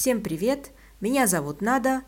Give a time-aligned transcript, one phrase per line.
[0.00, 0.70] Всем привет!
[1.02, 2.04] Меня зовут Нада,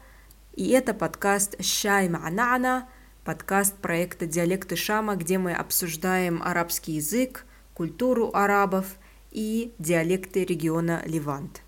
[0.54, 2.84] и это подкаст «Шай Ма'нана»,
[3.22, 7.44] подкаст проекта «Диалекты Шама», где мы обсуждаем арабский язык,
[7.74, 8.86] культуру арабов
[9.30, 11.60] и диалекты региона Ливант.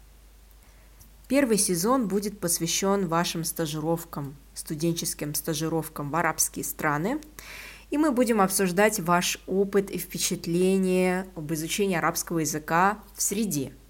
[1.28, 7.20] Первый сезон будет посвящен вашим стажировкам, студенческим стажировкам в арабские страны,
[7.90, 13.74] и мы будем обсуждать ваш опыт и впечатления об изучении арабского языка в среде–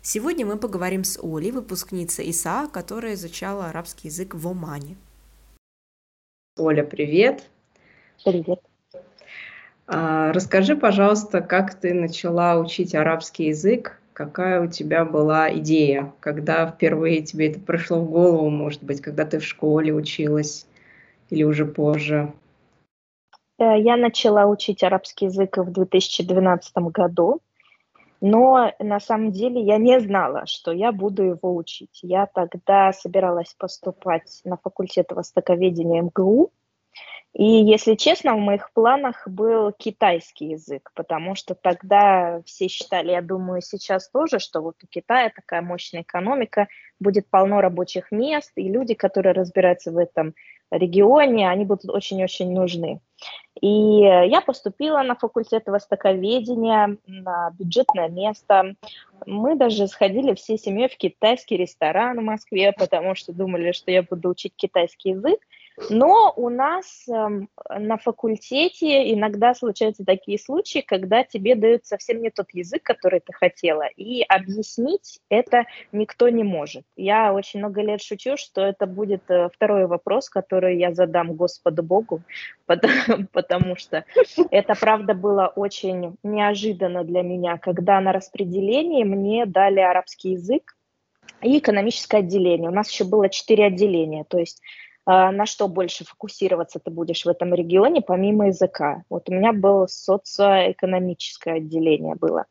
[0.00, 4.96] Сегодня мы поговорим с Олей, выпускницей ИСА, которая изучала арабский язык в Омане.
[6.56, 7.48] Оля, привет.
[8.24, 8.60] Привет.
[9.86, 14.00] А, расскажи, пожалуйста, как ты начала учить арабский язык?
[14.12, 16.12] Какая у тебя была идея?
[16.20, 20.66] Когда впервые тебе это пришло в голову, может быть, когда ты в школе училась
[21.30, 22.32] или уже позже?
[23.58, 27.40] Э, я начала учить арабский язык в 2012 году.
[28.20, 32.00] Но на самом деле я не знала, что я буду его учить.
[32.02, 36.50] Я тогда собиралась поступать на факультет востоковедения МГУ.
[37.34, 43.22] И, если честно, в моих планах был китайский язык, потому что тогда все считали, я
[43.22, 48.68] думаю, сейчас тоже, что вот у Китая такая мощная экономика, будет полно рабочих мест, и
[48.68, 50.34] люди, которые разбираются в этом
[50.70, 53.00] регионе, они будут очень-очень нужны.
[53.60, 58.74] И я поступила на факультет востоковедения, на бюджетное место.
[59.26, 64.02] Мы даже сходили всей семьей в китайский ресторан в Москве, потому что думали, что я
[64.02, 65.40] буду учить китайский язык.
[65.90, 67.28] Но у нас э,
[67.78, 73.32] на факультете иногда случаются такие случаи, когда тебе дают совсем не тот язык, который ты
[73.32, 76.84] хотела, и объяснить это никто не может.
[76.96, 81.82] Я очень много лет шучу, что это будет э, второй вопрос, который я задам Господу
[81.82, 82.22] Богу,
[82.66, 84.04] потому, потому что
[84.50, 90.74] это, правда, было очень неожиданно для меня, когда на распределении мне дали арабский язык,
[91.40, 92.68] и экономическое отделение.
[92.68, 94.60] У нас еще было четыре отделения, то есть
[95.08, 99.04] на что больше фокусироваться ты будешь в этом регионе, помимо языка.
[99.08, 102.44] Вот у меня было социоэкономическое отделение было.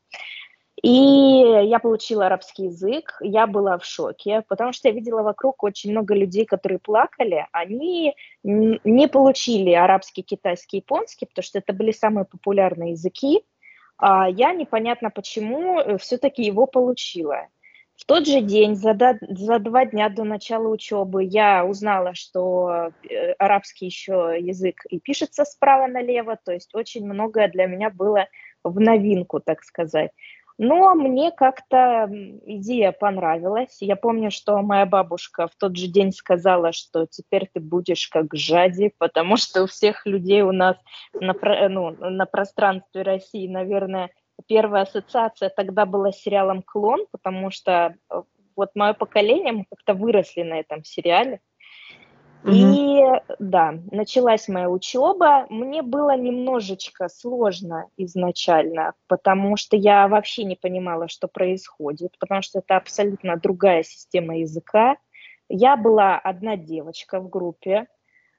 [0.84, 5.92] И я получила арабский язык, я была в шоке, потому что я видела вокруг очень
[5.92, 12.26] много людей, которые плакали, они не получили арабский, китайский, японский, потому что это были самые
[12.26, 13.44] популярные языки,
[13.98, 17.48] а я непонятно почему э, все-таки его получила.
[17.98, 22.92] В тот же день, за, до, за два дня до начала учебы, я узнала, что
[23.10, 28.28] э, арабский еще язык и пишется справа налево, то есть очень многое для меня было
[28.64, 30.12] в новинку, так сказать.
[30.60, 32.10] Но мне как-то
[32.46, 33.78] идея понравилась.
[33.80, 38.34] Я помню, что моя бабушка в тот же день сказала, что теперь ты будешь как
[38.34, 40.78] жади, потому что у всех людей у нас
[41.14, 41.36] на,
[41.70, 44.10] ну, на пространстве России, наверное,
[44.46, 48.22] первая ассоциация тогда была с сериалом «Клон», потому что э,
[48.56, 51.42] вот мое поколение, мы как-то выросли на этом сериале.
[52.44, 52.52] Mm-hmm.
[52.54, 55.48] И да, началась моя учеба.
[55.50, 62.60] Мне было немножечко сложно изначально, потому что я вообще не понимала, что происходит, потому что
[62.60, 64.98] это абсолютно другая система языка.
[65.50, 67.88] Я была одна девочка в группе.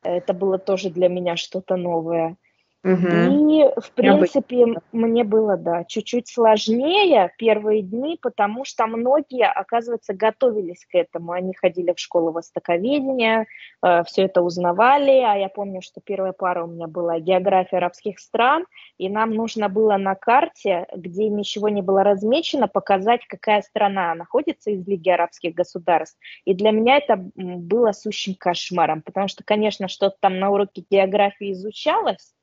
[0.03, 2.37] Это было тоже для меня что-то новое.
[2.85, 3.51] Угу.
[3.51, 4.81] И, в принципе, бы...
[4.93, 11.33] мне было, да, чуть-чуть сложнее первые дни, потому что многие, оказывается, готовились к этому.
[11.33, 13.47] Они ходили в школу востоковедения,
[13.83, 15.23] э, все это узнавали.
[15.23, 18.65] А я помню, что первая пара у меня была география арабских стран,
[18.97, 24.71] и нам нужно было на карте, где ничего не было размечено, показать, какая страна находится
[24.71, 26.17] из Лиги арабских государств.
[26.45, 31.51] И для меня это было сущим кошмаром, потому что, конечно, что-то там на уроке географии
[31.53, 32.35] изучалось,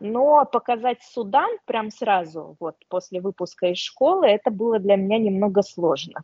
[0.00, 5.62] но показать Судан прям сразу, вот после выпуска из школы, это было для меня немного
[5.62, 6.22] сложно.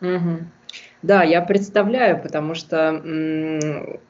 [0.00, 0.44] Угу.
[1.02, 3.00] Да, я представляю, потому что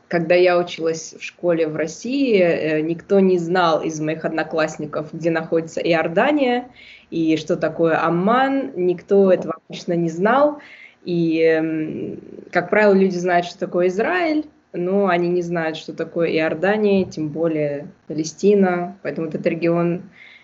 [0.09, 5.31] когда я училась в школе в России, э, никто не знал из моих одноклассников, где
[5.31, 6.69] находится Иордания
[7.11, 10.61] и что такое Амман, никто этого обычно не знал.
[11.05, 12.19] И,
[12.51, 14.47] как правило, люди знают, что такое Израиль,
[14.77, 20.03] но они не знают, что такое Иордания, тем более Палестина, поэтому этот регион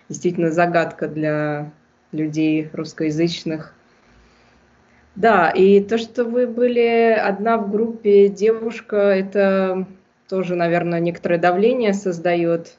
[0.09, 1.71] действительно загадка для
[2.11, 3.73] людей русскоязычных.
[5.15, 9.87] Да, и то, что вы были одна в группе девушка, это
[10.27, 12.77] тоже, наверное, некоторое давление создает.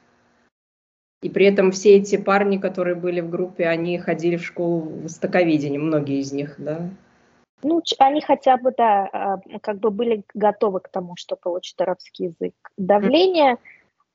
[1.22, 5.78] И при этом все эти парни, которые были в группе, они ходили в школу востоковедения,
[5.78, 6.90] многие из них, да?
[7.64, 12.24] Ну, они хотя бы, да, а, как бы были готовы к тому, что получит арабский
[12.24, 12.54] язык.
[12.76, 13.56] Давление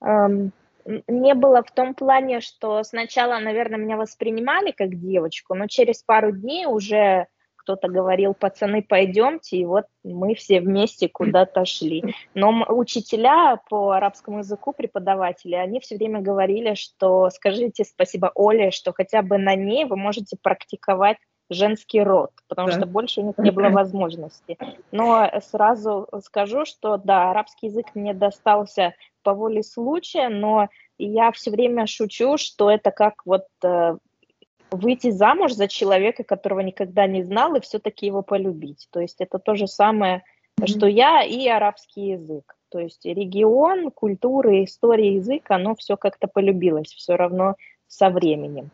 [0.01, 0.51] эм,
[1.07, 6.31] не было в том плане, что сначала, наверное, меня воспринимали как девочку, но через пару
[6.31, 7.25] дней уже
[7.55, 12.03] кто-то говорил, пацаны, пойдемте, и вот мы все вместе куда-то шли.
[12.35, 18.93] Но учителя по арабскому языку, преподаватели, они все время говорили, что скажите спасибо Оле, что
[18.93, 21.17] хотя бы на ней вы можете практиковать
[21.49, 22.77] женский род, потому да.
[22.77, 24.57] что больше у них не было возможности.
[24.91, 28.93] Но сразу скажу, что да, арабский язык мне достался
[29.23, 33.97] по воле случая, но я все время шучу, что это как вот э,
[34.71, 38.87] выйти замуж за человека, которого никогда не знал, и все-таки его полюбить.
[38.91, 40.23] То есть это то же самое,
[40.59, 40.67] mm-hmm.
[40.67, 42.55] что я и арабский язык.
[42.69, 47.55] То есть регион, культура, история, язык, оно все как-то полюбилось, все равно
[47.87, 48.69] со временем.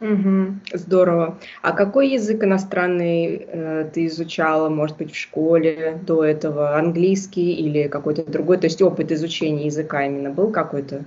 [0.00, 1.38] Угу, здорово.
[1.60, 6.76] А какой язык иностранный э, ты изучала, может быть, в школе до этого?
[6.76, 8.58] Английский или какой-то другой?
[8.58, 11.04] То есть опыт изучения языка именно был какой-то?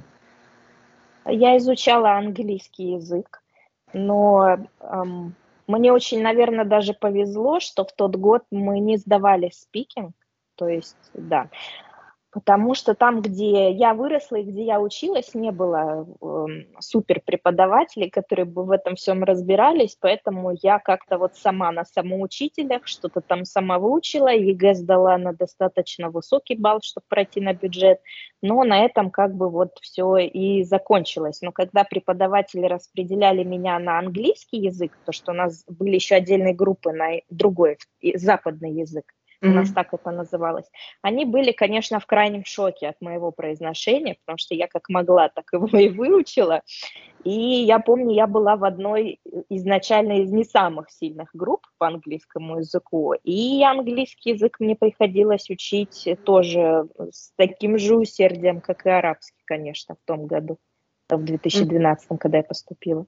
[1.25, 3.41] Я изучала английский язык,
[3.93, 5.35] но эм,
[5.67, 10.13] мне очень, наверное, даже повезло, что в тот год мы не сдавали speaking.
[10.55, 11.49] То есть, да.
[12.31, 16.45] Потому что там, где я выросла и где я училась, не было э,
[16.79, 22.87] супер преподавателей, которые бы в этом всем разбирались, поэтому я как-то вот сама на самоучителях
[22.87, 27.99] что-то там сама выучила, ЕГЭ сдала на достаточно высокий балл, чтобы пройти на бюджет,
[28.41, 31.41] но на этом как бы вот все и закончилось.
[31.41, 36.53] Но когда преподаватели распределяли меня на английский язык, то что у нас были еще отдельные
[36.53, 37.77] группы на другой
[38.15, 40.69] западный язык, у нас так это называлось,
[41.01, 45.45] они были, конечно, в крайнем шоке от моего произношения, потому что я как могла, так
[45.51, 46.61] его и выучила.
[47.23, 52.59] И я помню, я была в одной изначально из не самых сильных групп по английскому
[52.59, 59.41] языку, и английский язык мне приходилось учить тоже с таким же усердием, как и арабский,
[59.45, 60.57] конечно, в том году,
[61.09, 62.17] в 2012, mm-hmm.
[62.17, 63.05] когда я поступила.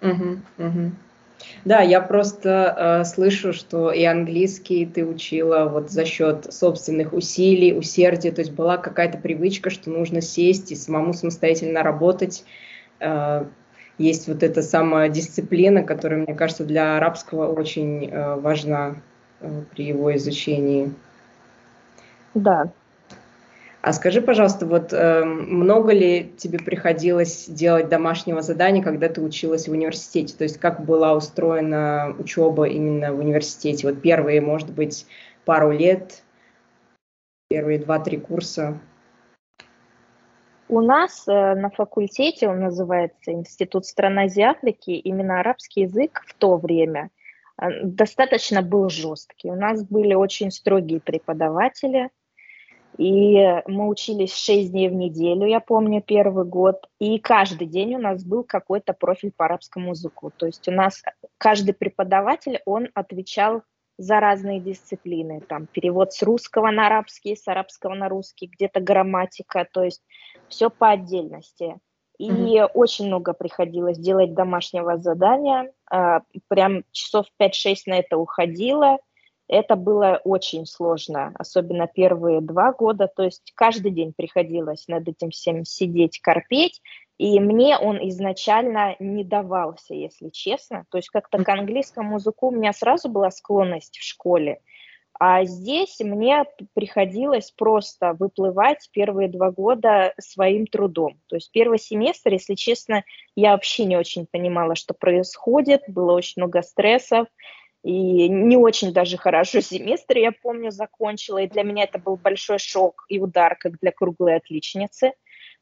[0.00, 0.38] Mm-hmm.
[0.58, 0.90] Mm-hmm.
[1.64, 7.76] Да, я просто э, слышу, что и английский ты учила вот за счет собственных усилий,
[7.76, 12.44] усердия, то есть была какая-то привычка, что нужно сесть и самому самостоятельно работать.
[13.00, 13.44] Э,
[13.98, 18.96] есть вот эта самая дисциплина, которая, мне кажется, для арабского очень э, важна
[19.40, 20.92] э, при его изучении.
[22.32, 22.72] Да,
[23.82, 29.68] а скажи, пожалуйста, вот э, много ли тебе приходилось делать домашнего задания, когда ты училась
[29.68, 30.36] в университете?
[30.36, 33.88] То есть как была устроена учеба именно в университете?
[33.88, 35.06] Вот первые, может быть,
[35.46, 36.22] пару лет,
[37.48, 38.78] первые два-три курса?
[40.68, 46.34] У нас э, на факультете, он называется Институт стран Азии Африки, именно арабский язык в
[46.34, 47.08] то время
[47.56, 49.50] э, достаточно был жесткий.
[49.50, 52.10] У нас были очень строгие преподаватели–
[52.98, 56.88] и мы учились 6 дней в неделю, я помню, первый год.
[56.98, 60.30] И каждый день у нас был какой-то профиль по арабскому языку.
[60.36, 61.02] То есть у нас
[61.38, 63.62] каждый преподаватель, он отвечал
[63.96, 65.40] за разные дисциплины.
[65.40, 69.66] Там перевод с русского на арабский, с арабского на русский, где-то грамматика.
[69.70, 70.02] То есть
[70.48, 71.76] все по отдельности.
[72.18, 72.70] И mm-hmm.
[72.74, 75.72] очень много приходилось делать домашнего задания.
[75.90, 78.98] А, прям часов 5-6 на это уходило–
[79.50, 83.08] это было очень сложно, особенно первые два года.
[83.08, 86.80] То есть каждый день приходилось над этим всем сидеть, корпеть.
[87.18, 90.84] И мне он изначально не давался, если честно.
[90.90, 94.60] То есть как-то к английскому языку у меня сразу была склонность в школе.
[95.18, 101.20] А здесь мне приходилось просто выплывать первые два года своим трудом.
[101.26, 103.04] То есть первый семестр, если честно,
[103.34, 107.26] я вообще не очень понимала, что происходит, было очень много стрессов.
[107.82, 111.38] И не очень даже хорошо семестр, я помню, закончила.
[111.38, 115.12] И для меня это был большой шок и удар, как для круглой отличницы.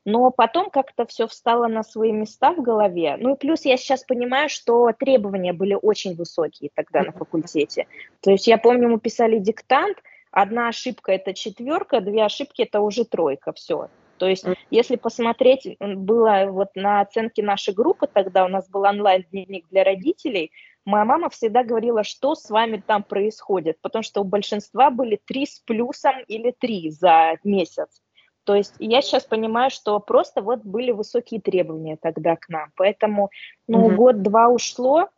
[0.05, 3.17] Но потом как-то все встало на свои места в голове.
[3.19, 7.87] Ну и плюс я сейчас понимаю, что требования были очень высокие тогда на факультете.
[8.21, 9.99] То есть я помню, мы писали диктант,
[10.31, 13.89] одна ошибка это четверка, две ошибки это уже тройка, все.
[14.19, 19.67] То есть, если посмотреть, было вот на оценке нашей группы, тогда у нас был онлайн-дневник
[19.71, 20.51] для родителей,
[20.89, 25.47] моя мама всегда говорила, что с вами там происходит, потому что у большинства были три
[25.47, 28.03] с плюсом или три за месяц.
[28.45, 32.73] То есть я сейчас понимаю, что просто вот были высокие требования тогда к нам.
[32.77, 33.31] Поэтому,
[33.67, 33.97] ну, угу.
[33.97, 35.11] год-два ушло,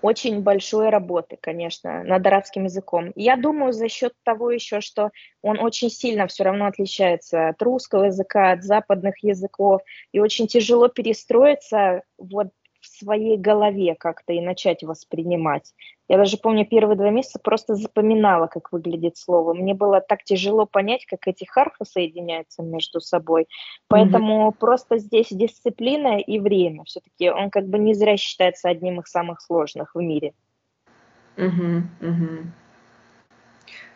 [0.00, 3.12] очень большой работы, конечно, над арабским языком.
[3.14, 5.10] Я думаю, за счет того еще, что
[5.42, 9.82] он очень сильно все равно отличается от русского языка, от западных языков,
[10.12, 12.48] и очень тяжело перестроиться вот
[12.84, 15.72] в своей голове как-то и начать воспринимать.
[16.06, 19.54] Я даже помню, первые два месяца просто запоминала, как выглядит слово.
[19.54, 23.48] Мне было так тяжело понять, как эти харфы соединяются между собой.
[23.88, 24.58] Поэтому mm-hmm.
[24.58, 26.84] просто здесь дисциплина и время.
[26.84, 30.34] Все-таки он как бы не зря считается одним из самых сложных в мире.
[31.38, 32.50] Угу, угу.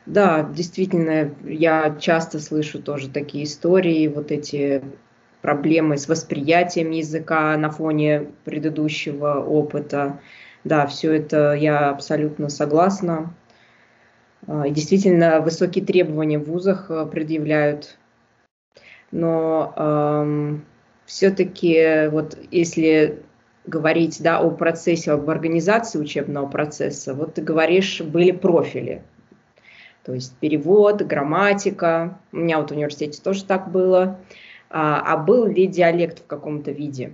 [0.06, 4.82] Да, действительно, я часто слышу тоже такие истории, вот эти
[5.42, 10.20] проблемы с восприятием языка на фоне предыдущего опыта.
[10.64, 13.34] Да, все это я абсолютно согласна.
[14.46, 17.98] А, и действительно, высокие требования в вузах э, предъявляют.
[19.10, 20.64] Но эм,
[21.06, 23.22] все-таки вот если
[23.64, 29.02] говорить да, о процессе, об организации учебного процесса, вот ты говоришь, были профили.
[30.04, 32.18] То есть перевод, грамматика.
[32.32, 34.18] У меня вот в университете тоже так было.
[34.70, 37.12] А был ли диалект в каком-то виде?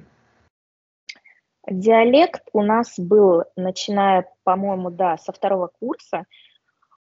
[1.67, 6.27] Диалект у нас был, начиная, по-моему, да, со второго курса.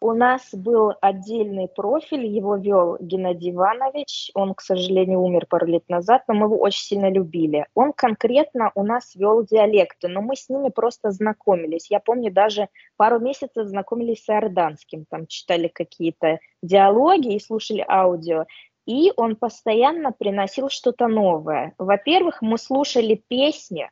[0.01, 5.89] У нас был отдельный профиль, его вел Геннадий Иванович, он, к сожалению, умер пару лет
[5.89, 7.67] назад, но мы его очень сильно любили.
[7.75, 11.89] Он конкретно у нас вел диалекты, но мы с ними просто знакомились.
[11.89, 18.47] Я помню, даже пару месяцев знакомились с иорданским, там читали какие-то диалоги и слушали аудио.
[18.87, 21.75] И он постоянно приносил что-то новое.
[21.79, 23.89] Во-первых, мы слушали песни,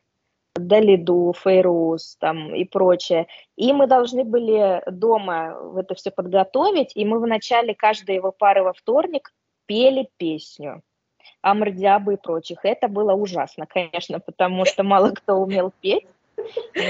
[0.55, 3.27] Далиду, Фейрус там и прочее.
[3.57, 8.63] И мы должны были дома это все подготовить, и мы в начале каждой его пары
[8.63, 9.33] во вторник
[9.67, 10.83] пели песню.
[11.43, 12.65] Амрдиабы и прочих.
[12.65, 16.07] Это было ужасно, конечно, потому что мало кто умел петь.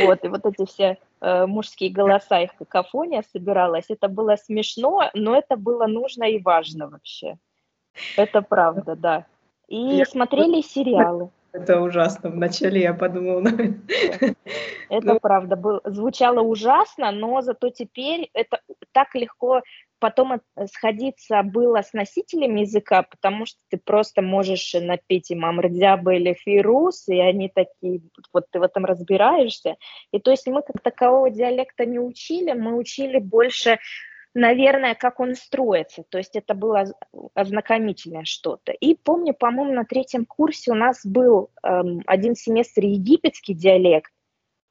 [0.04, 3.86] Вот, и вот эти все э, мужские голоса, их какофония собиралась.
[3.88, 7.36] Это было смешно, но это было нужно и важно вообще.
[8.16, 9.26] Это правда, да.
[9.68, 11.30] И смотрели сериалы.
[11.52, 12.30] Это ужасно.
[12.30, 13.42] Вначале я подумала.
[14.88, 15.20] Это ну.
[15.20, 15.56] правда.
[15.56, 18.60] Был, звучало ужасно, но зато теперь это
[18.92, 19.62] так легко
[20.00, 26.32] потом сходиться было с носителями языка, потому что ты просто можешь напеть им Амрдяба или
[26.32, 28.00] Фирус, и они такие,
[28.32, 29.76] вот ты в этом разбираешься.
[30.10, 33.78] И то есть мы как такового диалекта не учили, мы учили больше
[34.34, 36.04] наверное, как он строится.
[36.08, 36.84] То есть это было
[37.34, 38.72] ознакомительное что-то.
[38.72, 44.12] И помню, по-моему, на третьем курсе у нас был эм, один семестр египетский диалект,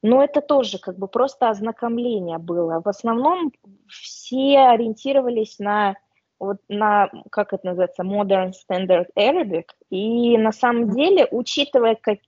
[0.02, 2.82] но это тоже как бы просто ознакомление было.
[2.84, 3.52] В основном
[3.88, 5.96] все ориентировались на
[6.40, 9.66] вот на, как это называется, Modern Standard Arabic.
[9.90, 12.20] И на самом деле, учитывая, как,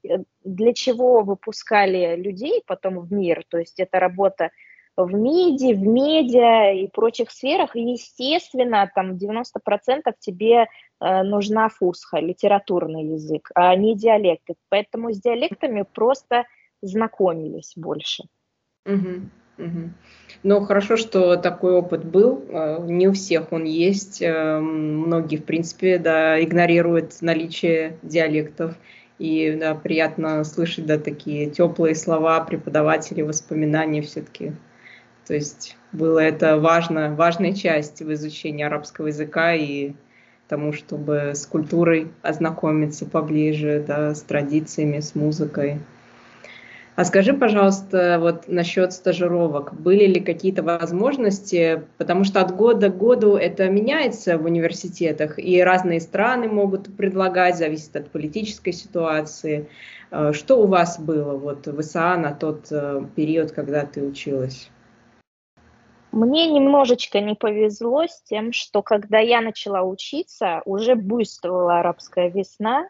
[0.43, 4.51] для чего выпускали людей потом в мир, то есть это работа
[4.97, 10.65] в МИДе, в медиа и прочих сферах, естественно, там 90% тебе
[10.99, 14.55] э, нужна фусха, литературный язык, а не диалекты.
[14.69, 16.45] Поэтому с диалектами просто
[16.81, 18.23] знакомились больше.
[18.85, 19.89] Угу, угу.
[20.43, 22.43] Ну, хорошо, что такой опыт был.
[22.49, 24.21] Э, не у всех он есть.
[24.21, 28.75] Э, многие, в принципе, да, игнорируют наличие диалектов.
[29.19, 34.53] И да, приятно слышать да, такие теплые слова преподавателей, воспоминания все-таки
[35.31, 39.93] то есть было это важно, важная часть в изучении арабского языка и
[40.49, 45.79] тому, чтобы с культурой ознакомиться поближе, да, с традициями, с музыкой.
[46.97, 52.97] А скажи, пожалуйста, вот насчет стажировок, были ли какие-то возможности, потому что от года к
[52.97, 59.69] году это меняется в университетах, и разные страны могут предлагать, зависит от политической ситуации.
[60.11, 64.69] Э, что у вас было вот в ИСА на тот э, период, когда ты училась?
[66.11, 72.89] Мне немножечко не повезло с тем, что когда я начала учиться, уже буйствовала арабская весна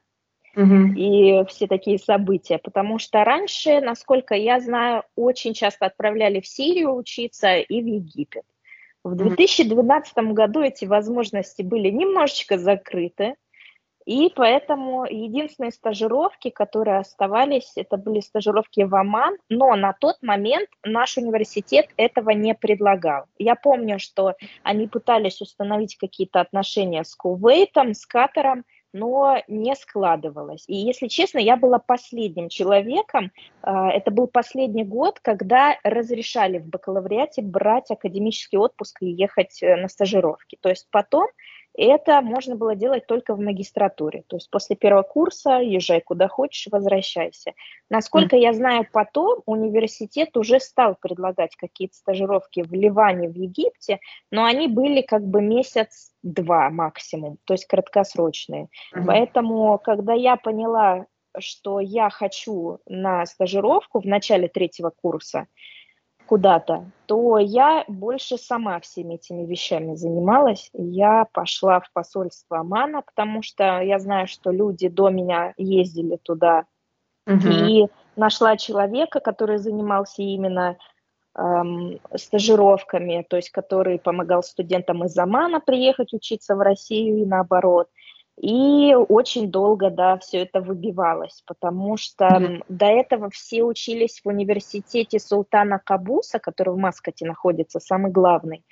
[0.56, 0.94] угу.
[0.96, 6.96] и все такие события, потому что раньше, насколько я знаю, очень часто отправляли в Сирию
[6.96, 8.44] учиться и в Египет.
[9.04, 13.36] В 2012 году эти возможности были немножечко закрыты,
[14.06, 20.70] и поэтому единственные стажировки, которые оставались, это были стажировки в Оман, но на тот момент
[20.84, 23.26] наш университет этого не предлагал.
[23.38, 30.66] Я помню, что они пытались установить какие-то отношения с Кувейтом, с Катаром, но не складывалось.
[30.68, 33.32] И, если честно, я была последним человеком,
[33.62, 39.76] а, это был последний год, когда разрешали в бакалавриате брать академический отпуск и ехать э,
[39.78, 40.58] на стажировки.
[40.60, 41.28] То есть потом
[41.74, 44.24] это можно было делать только в магистратуре.
[44.28, 47.54] То есть после первого курса езжай куда хочешь, возвращайся.
[47.90, 54.00] Насколько я знаю, потом университет уже стал предлагать какие-то стажировки в Ливане, в Египте,
[54.32, 58.68] но они были как бы месяц-два максимум, то есть краткосрочные.
[58.96, 59.04] Mm-hmm.
[59.06, 61.06] Поэтому, когда я поняла,
[61.40, 65.48] что я хочу на стажировку в начале третьего курса,
[66.32, 70.70] куда-то, то я больше сама всеми этими вещами занималась.
[70.72, 76.68] Я пошла в посольство Омана, потому что я знаю, что люди до меня ездили туда.
[77.28, 77.50] Угу.
[77.50, 80.78] И нашла человека, который занимался именно
[81.38, 87.90] эм, стажировками, то есть который помогал студентам из Омана приехать учиться в Россию и наоборот.
[88.40, 92.64] И очень долго, да, все это выбивалось, потому что mm-hmm.
[92.70, 98.64] до этого все учились в университете Султана Кабуса, который в Маскате находится, самый главный.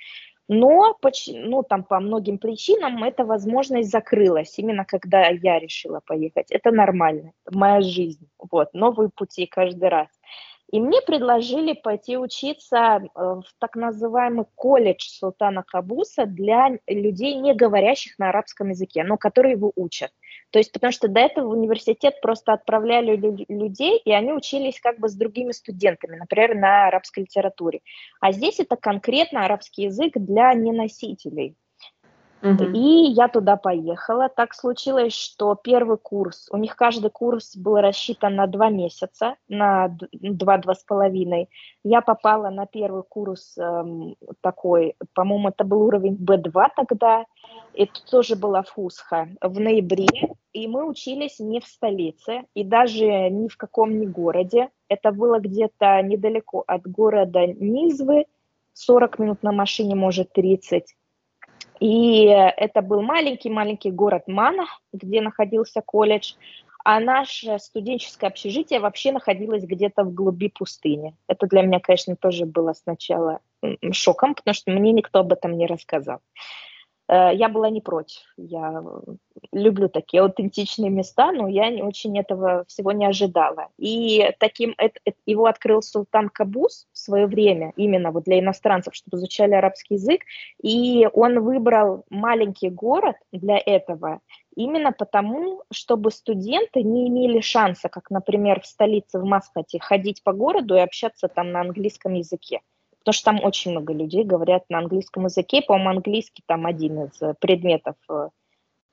[0.48, 0.98] Но
[1.28, 6.50] ну, там, по многим причинам эта возможность закрылась, именно когда я решила поехать.
[6.50, 8.28] Это нормально, моя жизнь.
[8.52, 10.08] Вот, новые пути каждый раз.
[10.72, 17.56] И мне предложили пойти учиться э, в так называемый колледж Султана Кабуса для людей, не
[17.56, 20.12] говорящих на арабском языке, но которые его учат.
[20.52, 23.16] То есть потому что до этого в университет просто отправляли
[23.48, 27.82] людей, и они учились как бы с другими студентами, например, на арабской литературе.
[28.20, 31.56] А здесь это конкретно арабский язык для неносителей.
[32.42, 32.72] Uh-huh.
[32.74, 34.30] И я туда поехала.
[34.30, 39.96] Так случилось, что первый курс, у них каждый курс был рассчитан на два месяца, на
[40.12, 41.50] два-два с половиной.
[41.84, 47.26] Я попала на первый курс эм, такой, по-моему, это был уровень B2 тогда.
[47.74, 50.08] Это тоже была фусха в ноябре.
[50.54, 54.70] И мы учились не в столице, и даже ни в каком ни городе.
[54.88, 58.26] Это было где-то недалеко от города Низвы,
[58.74, 60.96] 40 минут на машине, может, 30
[61.80, 66.34] и это был маленький-маленький город Мана, где находился колледж,
[66.84, 71.16] а наше студенческое общежитие вообще находилось где-то в глуби пустыни.
[71.28, 73.40] Это для меня, конечно, тоже было сначала
[73.92, 76.20] шоком, потому что мне никто об этом не рассказал.
[77.10, 78.22] Э, я была не против.
[78.38, 78.84] Я
[79.52, 83.70] люблю такие аутентичные места, но я не очень этого всего не ожидала.
[83.78, 84.76] И таким
[85.26, 90.22] его открыл Султан Кабус в свое время, именно вот для иностранцев, чтобы изучали арабский язык.
[90.62, 94.20] И он выбрал маленький город для этого,
[94.56, 100.34] именно потому, чтобы студенты не имели шанса, как, например, в столице, в Маскате, ходить по
[100.34, 102.62] городу и общаться там на английском языке
[103.10, 105.64] потому что там очень много людей говорят на английском языке.
[105.64, 108.30] По-моему, английский там один из э, предметов э,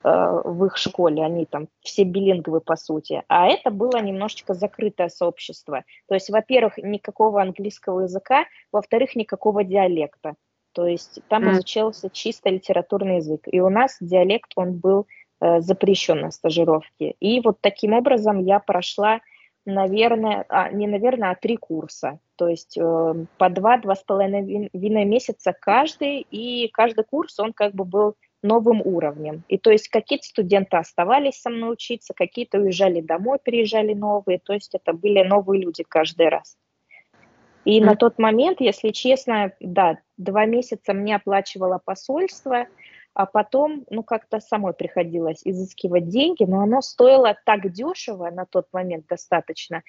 [0.03, 3.21] э, в их школе, они там все билинговы по сути.
[3.27, 5.83] А это было немножечко закрытое сообщество.
[6.07, 10.33] То есть, во-первых, никакого английского языка, во-вторых, никакого диалекта.
[10.73, 11.51] То есть там mm.
[11.51, 13.41] изучался чисто литературный язык.
[13.45, 15.05] И у нас диалект, он был
[15.41, 17.13] э, запрещен на стажировке.
[17.19, 19.19] И вот таким образом я прошла
[19.67, 22.19] наверное, а, не наверное, а три курса.
[22.37, 27.83] То есть э, по два-два с половиной месяца каждый, и каждый курс, он как бы
[27.83, 29.43] был новым уровнем.
[29.49, 34.53] И то есть какие-то студенты оставались со мной учиться, какие-то уезжали домой, переезжали новые, то
[34.53, 36.55] есть это были новые люди каждый раз.
[37.65, 37.83] И mm.
[37.83, 42.67] на тот момент, если честно, да, два месяца мне оплачивало посольство,
[43.17, 48.67] а потом, ну, как-то самой приходилось изыскивать деньги, но оно стоило так дешево на тот
[48.71, 49.81] момент достаточно.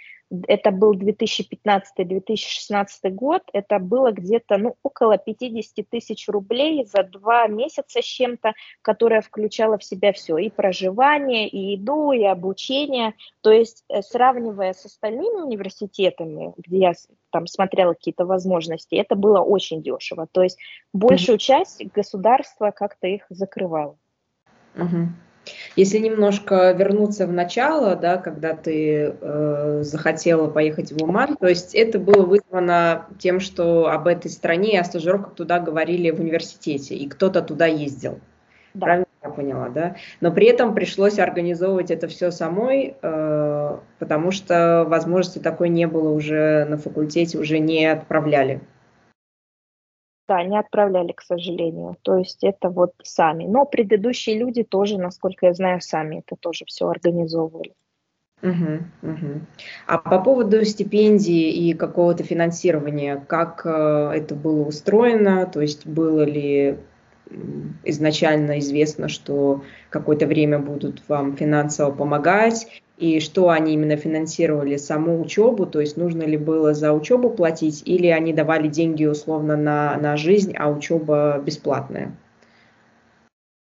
[0.47, 8.01] Это был 2015-2016 год, это было где-то, ну, около 50 тысяч рублей за два месяца
[8.01, 13.13] с чем-то, которое включало в себя все, и проживание, и еду, и обучение.
[13.43, 16.95] То есть, э, сравнивая с остальными университетами, где я
[17.31, 20.27] там смотрела какие-то возможности, это было очень дешево.
[20.33, 20.57] То есть
[20.95, 21.41] большую mm-hmm.
[21.41, 23.97] часть государства как-то их закрывало.
[24.75, 25.07] Mm-hmm.
[25.77, 31.75] Если немножко вернуться в начало, да, когда ты э, захотела поехать в Уман, то есть
[31.75, 37.09] это было вызвано тем, что об этой стране о стажировках туда говорили в университете, и
[37.09, 38.19] кто-то туда ездил.
[38.75, 38.87] Да.
[38.87, 39.97] Правильно я поняла, да?
[40.21, 46.11] Но при этом пришлось организовывать это все самой, э, потому что возможности такой не было
[46.11, 48.61] уже на факультете, уже не отправляли.
[50.29, 51.97] Да, не отправляли, к сожалению.
[52.03, 53.47] То есть это вот сами.
[53.47, 57.73] Но предыдущие люди тоже, насколько я знаю, сами это тоже все организовывали.
[58.43, 59.41] Угу, угу.
[59.87, 65.47] А по поводу стипендии и какого-то финансирования, как э, это было устроено?
[65.47, 66.79] То есть было ли
[67.85, 75.21] изначально известно, что какое-то время будут вам финансово помогать, и что они именно финансировали саму
[75.21, 79.97] учебу, то есть нужно ли было за учебу платить, или они давали деньги условно на,
[79.97, 82.17] на жизнь, а учеба бесплатная?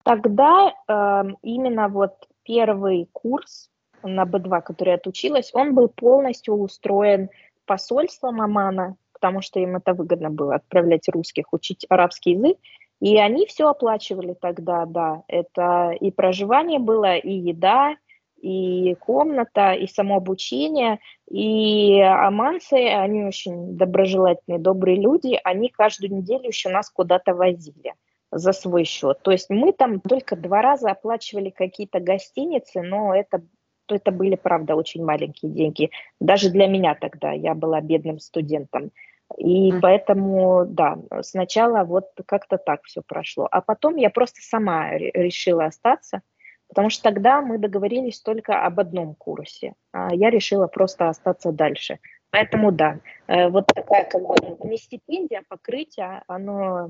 [0.03, 3.69] Тогда э, именно вот первый курс
[4.01, 7.29] на B2, который я отучилась, он был полностью устроен
[7.65, 12.57] посольством Омана, потому что им это выгодно было отправлять русских учить арабский язык,
[12.99, 15.21] и они все оплачивали тогда, да.
[15.27, 17.95] Это и проживание было, и еда,
[18.41, 20.99] и комната, и само обучение.
[21.29, 27.93] И аманцы, они очень доброжелательные, добрые люди, они каждую неделю еще нас куда-то возили
[28.31, 29.19] за свой счет.
[29.23, 33.41] То есть мы там только два раза оплачивали какие-то гостиницы, но это,
[33.87, 35.89] это были, правда, очень маленькие деньги.
[36.19, 38.91] Даже для меня тогда, я была бедным студентом.
[39.37, 43.47] И поэтому, да, сначала вот как-то так все прошло.
[43.51, 46.21] А потом я просто сама решила остаться,
[46.69, 49.73] потому что тогда мы договорились только об одном курсе.
[49.91, 51.99] А я решила просто остаться дальше.
[52.31, 54.35] Поэтому да, э, вот такая как бы
[54.67, 56.89] не стипендия, а покрытие, оно,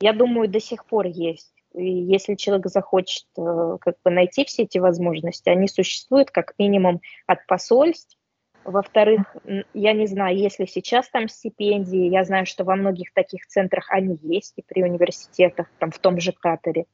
[0.00, 1.52] я думаю, до сих пор есть.
[1.74, 7.00] И если человек захочет э, как бы найти все эти возможности, они существуют как минимум
[7.26, 8.16] от посольств,
[8.64, 9.36] во-вторых,
[9.72, 14.18] я не знаю, если сейчас там стипендии, я знаю, что во многих таких центрах они
[14.22, 16.84] есть и при университетах, там в том же Катаре.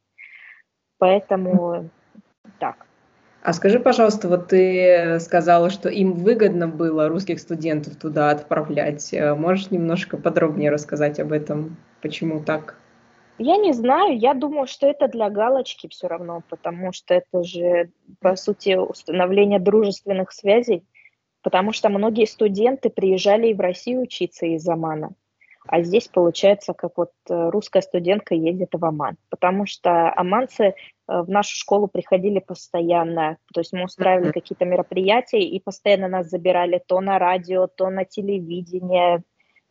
[0.98, 1.90] Поэтому
[2.58, 2.86] так.
[3.42, 9.14] А скажи, пожалуйста, вот ты сказала, что им выгодно было русских студентов туда отправлять.
[9.14, 11.76] Э, можешь немножко подробнее рассказать об этом?
[12.02, 12.76] Почему так?
[13.38, 17.90] Я не знаю, я думаю, что это для галочки все равно, потому что это же,
[18.20, 20.84] по сути, установление дружественных связей
[21.46, 25.14] потому что многие студенты приезжали и в Россию учиться из Омана.
[25.68, 30.74] А здесь получается, как вот э, русская студентка едет в Оман, потому что оманцы э,
[31.06, 36.82] в нашу школу приходили постоянно, то есть мы устраивали какие-то мероприятия и постоянно нас забирали
[36.84, 39.22] то на радио, то на телевидение,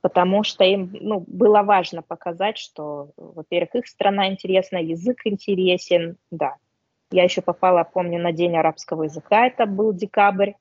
[0.01, 6.55] потому что им ну, было важно показать, что, во-первых, их страна интересна, язык интересен, да.
[7.11, 10.53] Я еще попала, помню, на День арабского языка, это был декабрь,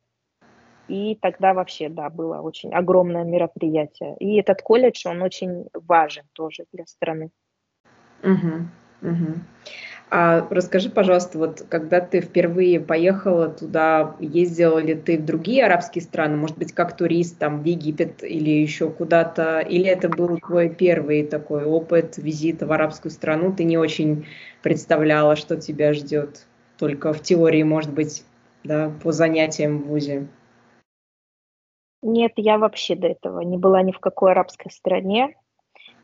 [0.88, 4.16] и тогда вообще, да, было очень огромное мероприятие.
[4.18, 7.30] И этот колледж, он очень важен тоже для страны.
[8.22, 8.68] Угу,
[9.02, 9.34] угу.
[10.16, 16.02] А расскажи, пожалуйста, вот когда ты впервые поехала туда, ездила ли ты в другие арабские
[16.02, 20.68] страны, может быть, как турист, там, в Египет или еще куда-то, или это был твой
[20.68, 24.24] первый такой опыт визита в арабскую страну, ты не очень
[24.62, 26.46] представляла, что тебя ждет,
[26.78, 28.22] только в теории, может быть,
[28.62, 30.28] да, по занятиям в ВУЗе?
[32.02, 35.34] Нет, я вообще до этого не была ни в какой арабской стране.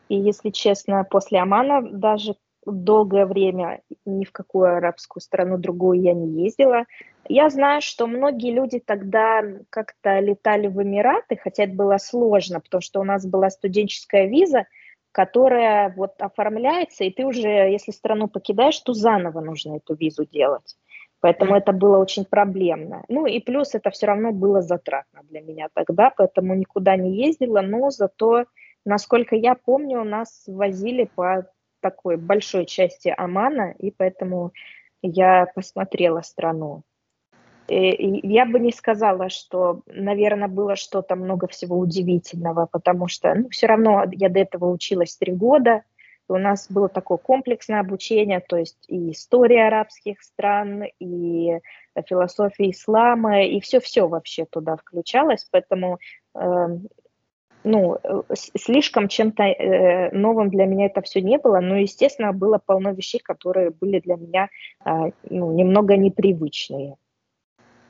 [0.08, 2.34] И, если честно, после Омана даже
[2.66, 6.84] долгое время ни в какую арабскую страну другую я не ездила.
[7.28, 12.80] Я знаю, что многие люди тогда как-то летали в Эмираты, хотя это было сложно, потому
[12.80, 14.66] что у нас была студенческая виза,
[15.12, 20.76] которая вот оформляется, и ты уже, если страну покидаешь, то заново нужно эту визу делать.
[21.20, 23.04] Поэтому это было очень проблемно.
[23.08, 27.60] Ну и плюс это все равно было затратно для меня тогда, поэтому никуда не ездила,
[27.60, 28.46] но зато,
[28.84, 31.46] насколько я помню, нас возили по
[31.80, 34.52] такой большой части Омана, и поэтому
[35.02, 36.82] я посмотрела страну.
[37.68, 43.48] И я бы не сказала, что, наверное, было что-то много всего удивительного, потому что ну,
[43.50, 45.84] все равно я до этого училась три года,
[46.30, 51.58] у нас было такое комплексное обучение, то есть и история арабских стран, и
[52.08, 55.98] философия ислама, и все-все вообще туда включалось, поэтому
[56.34, 56.88] эм,
[57.64, 57.98] ну,
[58.56, 63.20] слишком чем-то э, новым для меня это все не было, но, естественно, было полно вещей,
[63.20, 64.48] которые были для меня
[64.84, 66.96] э, ну, немного непривычные.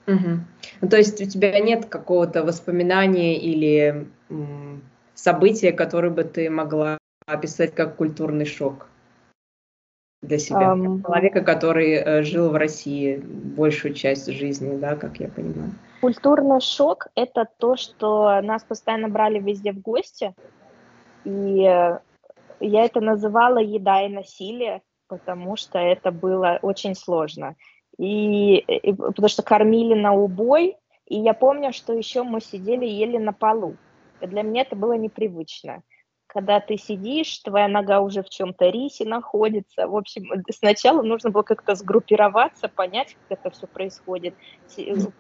[0.06, 0.88] Угу.
[0.88, 4.06] То есть у тебя нет какого-то воспоминания или
[5.14, 8.88] события, которое бы ты могла описать как культурный шок
[10.22, 10.74] для себя?
[10.74, 15.72] Um, Человека, который э, жил в России большую часть жизни, да, как я понимаю.
[16.00, 20.34] Культурный шок– это то, что нас постоянно брали везде в гости,
[21.24, 21.98] и э,
[22.60, 27.56] я это называла «еда и насилие», потому что это было очень сложно.
[27.98, 33.18] И, и потому что кормили на убой, и я помню, что еще мы сидели ели
[33.18, 33.76] на полу.
[34.22, 35.82] И для меня это было непривычно
[36.32, 39.88] когда ты сидишь, твоя нога уже в чем-то рисе находится.
[39.88, 44.34] В общем, сначала нужно было как-то сгруппироваться, понять, как это все происходит.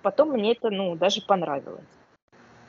[0.02, 1.84] Потом мне это, ну, даже понравилось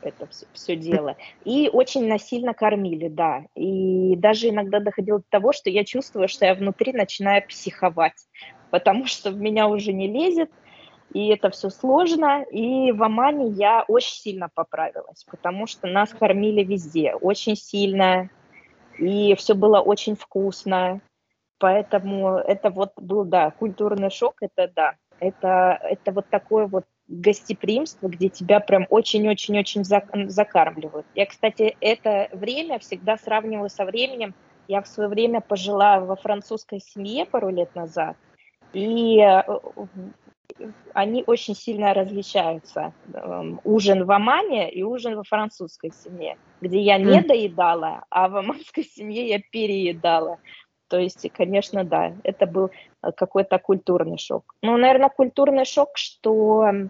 [0.03, 1.15] это все, все дело.
[1.45, 3.43] И очень насильно кормили, да.
[3.55, 8.27] И даже иногда доходило до того, что я чувствую, что я внутри начинаю психовать,
[8.71, 10.49] потому что в меня уже не лезет,
[11.13, 12.43] и это все сложно.
[12.43, 18.29] И в Омане я очень сильно поправилась, потому что нас кормили везде, очень сильно,
[18.97, 21.01] и все было очень вкусно.
[21.59, 24.95] Поэтому это вот был, да, культурный шок, это да.
[25.19, 31.05] Это, это вот такое вот гостеприимство, где тебя прям очень-очень-очень закармливают.
[31.13, 34.33] Я, кстати, это время всегда сравниваю со временем.
[34.67, 38.15] Я в свое время пожила во французской семье пару лет назад,
[38.73, 39.43] и э,
[40.93, 42.93] они очень сильно различаются.
[43.13, 48.37] Эм, ужин в Омане и ужин во французской семье, где я не доедала, а в
[48.37, 50.39] оманской семье я переедала.
[50.87, 52.69] То есть, конечно, да, это был
[53.01, 54.55] э, какой-то культурный шок.
[54.61, 56.89] Ну, наверное, культурный шок, что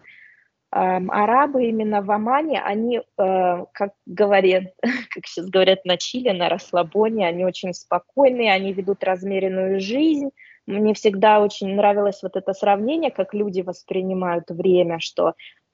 [0.71, 4.63] арабы именно в Омане, они, э, как говорят,
[5.09, 10.29] как сейчас говорят на Чили, на расслабоне, они очень спокойные, они ведут размеренную жизнь.
[10.67, 15.33] Мне всегда очень нравилось вот это сравнение, как люди воспринимают время, что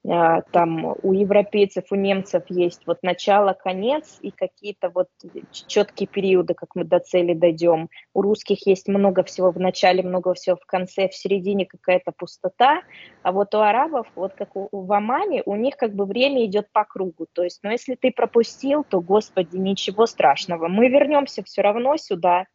[0.10, 5.08] а, там у европейцев, у немцев есть вот начало, конец и какие-то вот
[5.52, 7.90] четкие периоды, как мы до цели дойдем.
[8.14, 12.82] У русских есть много всего в начале, много всего в конце, в середине какая-то пустота,
[13.22, 16.72] а вот у арабов, вот как у, в Омане, у них как бы время идет
[16.72, 17.28] по кругу.
[17.34, 20.70] То есть, ну если ты пропустил, то, господи, ничего страшного.
[20.70, 22.46] Мы вернемся все равно сюда,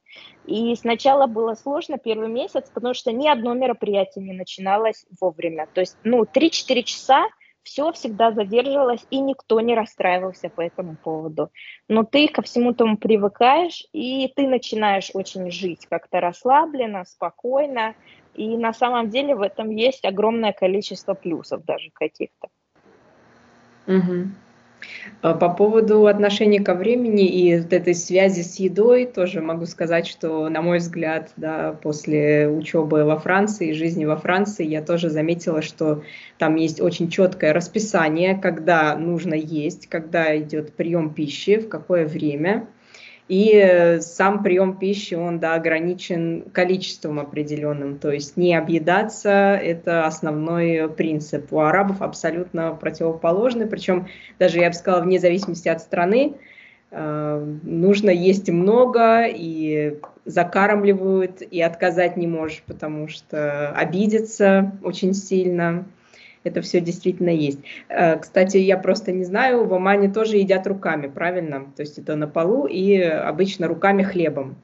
[0.46, 5.68] и сначала было сложно первый месяц, потому что ни одно мероприятие не начиналось вовремя.
[5.72, 7.27] То есть, ну, 3-4 часа
[7.62, 11.51] все всегда задерживалось, и никто не расстраивался по этому поводу.
[11.88, 17.94] Но ты ко всему тому привыкаешь, и ты начинаешь очень жить как-то расслабленно, спокойно,
[18.35, 22.48] и на самом деле в этом есть огромное количество плюсов даже каких-то.
[23.87, 24.31] Угу.
[25.21, 30.07] А по поводу отношения ко времени и вот этой связи с едой тоже могу сказать,
[30.07, 35.62] что, на мой взгляд, да, после учебы во Франции, жизни во Франции, я тоже заметила,
[35.62, 36.03] что
[36.38, 42.66] там есть очень четкое расписание, когда нужно есть, когда идет прием пищи, в какое время–
[43.33, 49.31] и э, сам прием пищи, он да, ограничен количеством определенным, то есть не объедаться–
[49.64, 51.51] это основной принцип.
[51.51, 54.07] У арабов абсолютно противоположный, причем
[54.38, 56.35] даже, я бы сказала, вне зависимости от страны,
[56.90, 65.87] э, нужно есть много, и закармливают, и отказать не можешь, потому что обидится очень сильно
[66.44, 67.61] это все действительно есть.
[67.88, 71.72] Э, кстати, я просто не знаю, в Омане тоже едят руками, правильно?
[71.76, 74.57] То есть это на полу и обычно руками хлебом.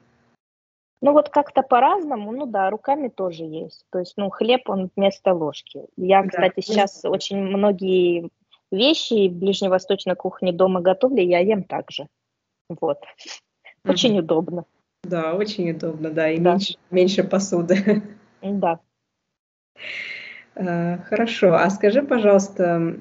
[1.01, 3.85] Ну вот как-то по-разному, ну да, руками тоже есть.
[3.89, 5.85] То есть, ну, хлеб, он вместо ложки.
[5.95, 6.61] Я, кстати, да.
[6.61, 8.29] сейчас очень многие
[8.69, 12.07] вещи ближневосточной кухне дома готовлю, я ем так же.
[12.69, 12.99] Вот.
[13.85, 14.19] Очень угу.
[14.19, 14.65] удобно.
[15.03, 16.51] Да, очень удобно, да, и да.
[16.51, 18.03] Меньше, меньше посуды.
[18.41, 18.79] Да.
[20.59, 22.95] Э, хорошо, а скажи, пожалуйста,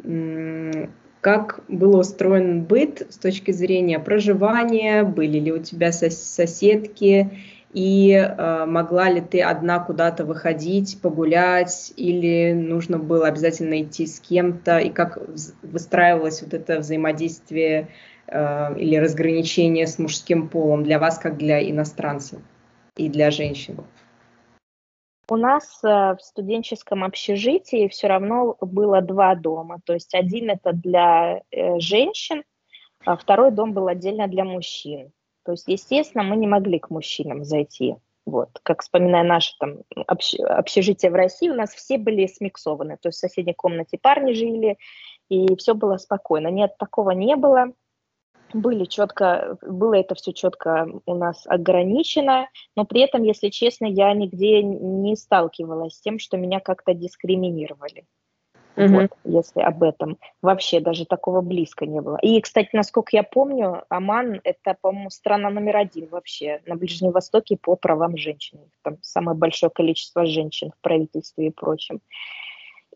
[1.20, 7.30] как был устроен быт с точки зрения проживания, были ли у тебя соседки,
[7.72, 14.20] и э, могла ли ты одна куда-то выходить, погулять, или нужно было обязательно идти с
[14.20, 15.18] кем-то, и как
[15.62, 17.88] выстраивалось вот это взаимодействие
[18.28, 22.38] э, или разграничение с мужским полом для вас, как для иностранцев
[22.96, 23.78] и для женщин?
[25.30, 29.78] У нас э, в студенческом общежитии все равно было два дома.
[29.84, 32.44] То есть один это для э, женщин,
[33.04, 35.12] а второй дом был отдельно для мужчин.
[35.44, 37.96] То есть, естественно, мы не могли к мужчинам зайти.
[38.26, 42.98] Вот, как вспоминая наше там общ, общежитие в России, у нас все были смиксованы.
[43.00, 44.76] То есть в соседней комнате парни жили,
[45.30, 46.48] и все было спокойно.
[46.48, 47.72] Нет, такого не было
[48.52, 54.12] были четко, было это все четко у нас ограничено, но при этом, если честно, я
[54.12, 58.06] нигде не сталкивалась с тем, что меня как-то дискриминировали.
[58.78, 58.94] Угу.
[58.94, 60.18] Вот, если об этом.
[60.40, 62.16] Вообще даже такого близко не было.
[62.22, 67.58] И, кстати, насколько я помню, Оман– это, по-моему, страна номер один вообще на Ближнем Востоке
[67.60, 68.60] по правам женщин.
[68.82, 72.00] Там самое большое количество женщин в правительстве и прочем.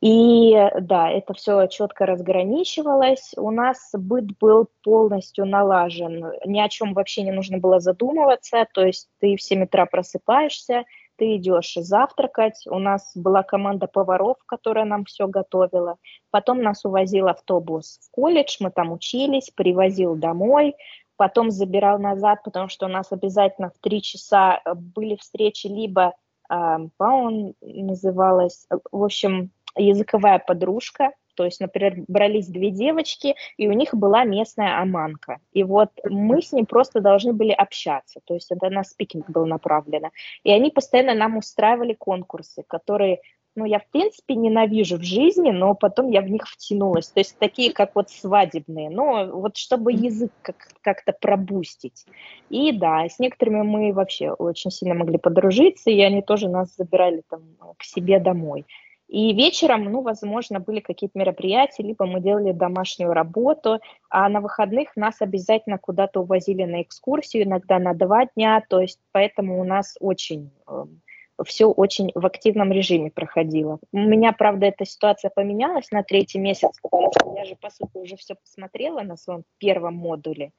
[0.03, 3.35] И да, это все четко разграничивалось.
[3.37, 6.33] У нас быт был полностью налажен.
[6.45, 8.67] Ни о чем вообще не нужно было задумываться.
[8.75, 10.83] То есть ты в 7 утра просыпаешься,
[11.15, 12.65] ты идешь завтракать.
[12.67, 15.99] У нас была команда поваров, которая нам все готовила.
[16.33, 20.75] Потом нас увозил автобус в колледж, мы там учились, привозил домой.
[21.15, 26.15] Потом забирал назад, потому что у нас обязательно в 3 часа были встречи либо,
[26.49, 33.73] а, по-моему, называлась, в общем, языковая подружка, то есть, например, брались две девочки, и у
[33.73, 35.39] них была местная аманка.
[35.53, 39.45] И вот мы с ним просто должны были общаться, то есть это на спикинг было
[39.45, 40.11] направлено.
[40.45, 43.21] И они постоянно нам устраивали конкурсы, которые,
[43.55, 47.09] ну, я в принципе ненавижу в жизни, но потом я в них втянулась.
[47.09, 52.05] То есть такие, как вот свадебные, но вот чтобы язык как- как-то пробустить.
[52.51, 57.23] И да, с некоторыми мы вообще очень сильно могли подружиться, и они тоже нас забирали
[57.29, 57.43] там
[57.79, 58.67] к себе домой.
[59.12, 64.96] И вечером, ну, возможно, были какие-то мероприятия, либо мы делали домашнюю работу, а на выходных
[64.96, 69.98] нас обязательно куда-то увозили на экскурсию, иногда на два дня, то есть поэтому у нас
[70.01, 71.03] очень эм,
[71.44, 73.81] все очень в активном режиме проходило.
[73.92, 77.98] У меня, правда, эта ситуация поменялась на третий месяц, потому что я же, по сути,
[77.98, 80.53] уже все посмотрела на своем первом модуле,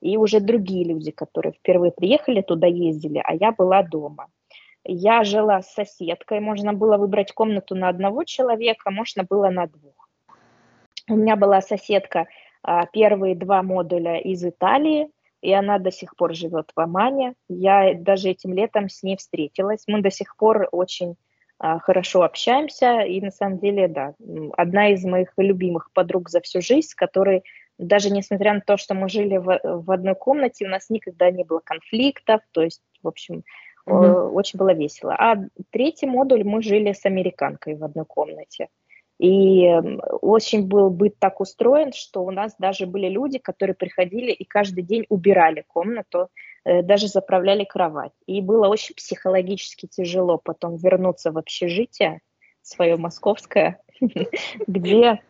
[0.00, 4.28] и уже другие люди, которые впервые приехали туда, ездили, а я была дома.
[4.90, 10.08] Я жила с соседкой, можно было выбрать комнату на одного человека, можно было на двух.
[11.10, 12.26] У меня была соседка,
[12.62, 15.10] а, первые два модуля из Италии,
[15.42, 17.34] и она до сих пор живет в Омане.
[17.50, 19.84] Я даже этим летом с ней встретилась.
[19.86, 21.16] Мы до сих пор очень
[21.58, 24.14] а, хорошо общаемся, и на самом деле, да,
[24.56, 27.44] одна из моих любимых подруг за всю жизнь, с которой
[27.76, 31.44] даже несмотря на то, что мы жили в, в одной комнате, у нас никогда не
[31.44, 33.44] было конфликтов, то есть, в общем,
[33.88, 34.30] mm-hmm.
[34.30, 35.14] очень было весело.
[35.14, 35.36] А
[35.70, 38.68] третий модуль мы жили с американкой в одной комнате.
[39.18, 39.68] И
[40.20, 44.82] очень был быт так устроен, что у нас даже были люди, которые приходили и каждый
[44.82, 46.28] день убирали комнату,
[46.64, 48.12] э, даже заправляли кровать.
[48.26, 52.20] И было очень психологически тяжело потом вернуться в общежитие
[52.62, 53.80] свое московское,
[54.68, 55.20] где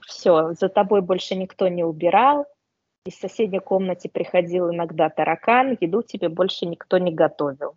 [0.00, 2.46] все, за тобой больше никто не убирал,
[3.04, 7.76] из соседней комнате приходил иногда таракан, еду тебе больше никто не готовил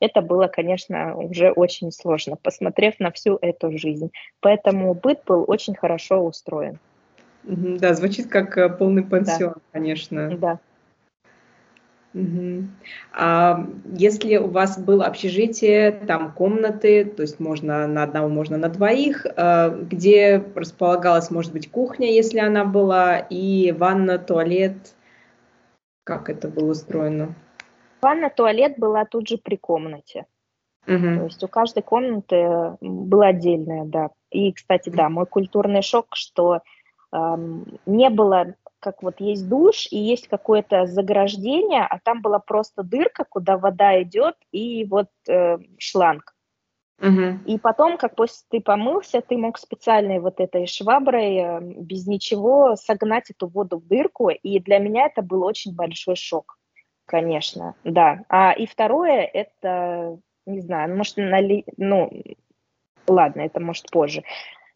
[0.00, 4.10] это было, конечно, уже очень сложно, посмотрев на всю эту жизнь.
[4.40, 6.78] Поэтому быт был очень хорошо устроен.
[7.44, 9.60] Да, звучит как э, полный пансион, да.
[9.72, 10.36] конечно.
[10.36, 10.58] Да.
[12.12, 12.64] Угу.
[13.12, 18.68] А если у вас было общежитие, там комнаты, то есть можно на одного, можно на
[18.68, 24.94] двоих, э, где располагалась, может быть, кухня, если она была, и ванна, туалет,
[26.04, 27.34] как это было устроено?
[28.02, 30.26] Ванна, туалет была тут же при комнате.
[30.86, 30.98] Угу.
[30.98, 34.10] То есть у каждой комнаты было отдельное, да.
[34.30, 36.60] И, кстати, да, мой культурный шок, что
[37.12, 42.82] эм, не было, как вот есть душ и есть какое-то заграждение, а там была просто
[42.82, 46.34] дырка, куда вода идет, и вот э, шланг.
[47.00, 47.40] Угу.
[47.46, 52.76] И потом, как после ты помылся, ты мог специальной вот этой шваброй э, без ничего
[52.76, 56.59] согнать эту воду в дырку, и для меня это был очень большой шок.
[57.10, 58.20] Конечно, да.
[58.28, 61.64] А и второе, это, не знаю, ну, может, нали...
[61.76, 62.08] ну,
[63.08, 64.22] ладно, это может позже.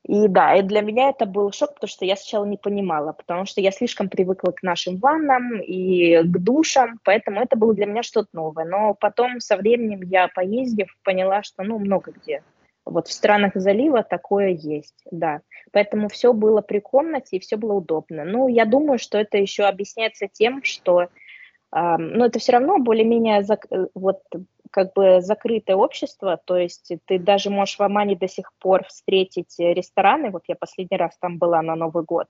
[0.03, 3.47] И да, и для меня это был шок, потому что я сначала не понимала, потому
[3.47, 8.03] что я слишком привыкла к нашим ваннам и к душам, поэтому это было для меня
[8.03, 8.65] что-то новое.
[8.65, 12.43] Но потом со временем я, поездив, поняла, что ну много где.
[12.85, 15.43] Вот в странах залива такое есть, да.
[15.71, 18.25] Поэтому все было при комнате и все было удобно.
[18.25, 21.07] Ну, я думаю, что это еще объясняется тем, что
[21.75, 24.23] но это все равно более-менее э, вот
[24.71, 29.55] как бы закрытое общество, то есть ты даже можешь в Омане до сих пор встретить
[29.59, 32.29] рестораны, вот я последний раз там была на Новый год,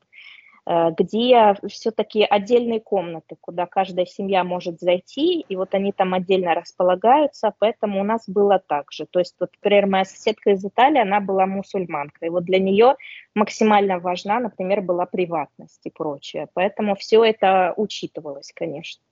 [0.66, 6.54] э, где все-таки отдельные комнаты, куда каждая семья может зайти, и вот они там отдельно
[6.54, 9.04] располагаются, поэтому у нас было так же.
[9.04, 12.96] То есть, вот, например, моя соседка из Италии, она была мусульманкой, и вот для нее
[13.34, 19.02] максимально важна, например, была приватность и прочее, поэтому все это учитывалось, конечно.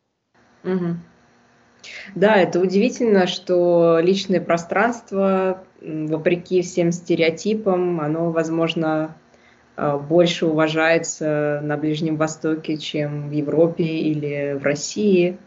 [0.64, 0.96] Угу.
[2.14, 9.16] Да, это удивительно, что личное пространство, вопреки всем стереотипам, оно, возможно,
[9.76, 15.38] а, больше уважается на Ближнем Востоке, чем в Европе или в России.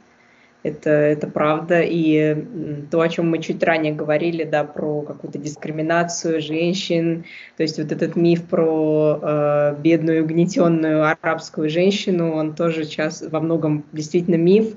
[0.63, 1.81] Это, это правда.
[1.81, 2.43] И
[2.89, 7.25] то, о чем мы чуть ранее говорили, да, про какую-то дискриминацию женщин,
[7.55, 13.39] то есть вот этот миф про э, бедную, угнетенную арабскую женщину, он тоже сейчас во
[13.41, 14.75] многом действительно миф.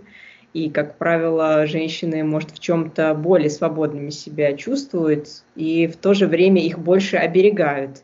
[0.58, 6.26] И, как правило, женщины, может, в чем-то более свободными себя чувствуют, и в то же
[6.26, 8.02] время их больше оберегают.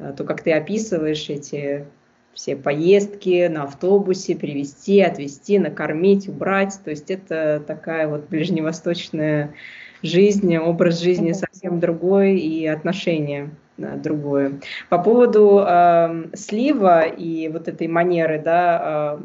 [0.00, 1.84] А, то, как ты описываешь эти
[2.32, 6.80] все поездки на автобусе, привезти, отвезти, накормить, убрать.
[6.82, 9.54] То есть это такая вот ближневосточная
[10.02, 14.60] жизнь, образ жизни совсем другой и отношение другое.
[14.88, 19.20] По поводу э, слива и вот этой манеры, да,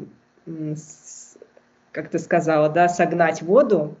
[0.46, 0.74] э,
[1.92, 3.96] как ты сказала, да, согнать воду,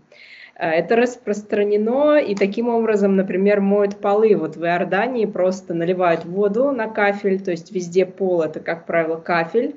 [0.56, 4.36] э, это распространено, и таким образом, например, моют полы.
[4.36, 9.16] Вот в Иордании просто наливают воду на кафель, то есть везде пол это, как правило,
[9.16, 9.76] кафель,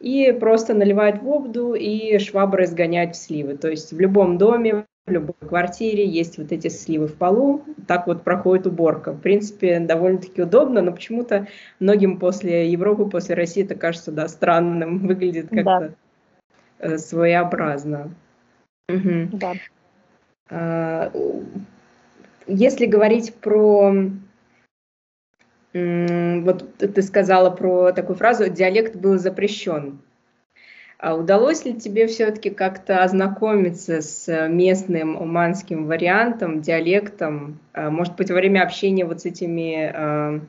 [0.00, 3.56] и просто наливают воду и шваброй сгоняют в сливы.
[3.56, 8.06] То есть в любом доме, в любой квартире есть вот эти сливы в полу, так
[8.06, 9.12] вот проходит уборка.
[9.12, 11.48] В принципе, довольно-таки удобно, но почему-то
[11.80, 15.64] многим после Европы, после России это кажется, да, странным, выглядит как-то...
[15.64, 15.90] Да
[16.96, 18.10] своеобразно.
[18.88, 19.28] Угу.
[19.32, 19.52] Да.
[20.50, 21.12] А,
[22.46, 23.94] если говорить про
[25.74, 30.00] вот ты сказала про такую фразу «диалект был запрещен».
[30.98, 37.60] А удалось ли тебе все-таки как-то ознакомиться с местным уманским вариантом, диалектом?
[37.72, 40.40] А, может быть, во время общения вот с этими а,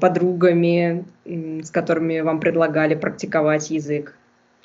[0.00, 4.16] подругами, с которыми вам предлагали практиковать язык?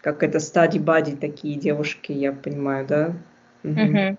[0.02, 3.14] Как это стади бади такие девушки, я понимаю, да?
[3.64, 4.18] Угу.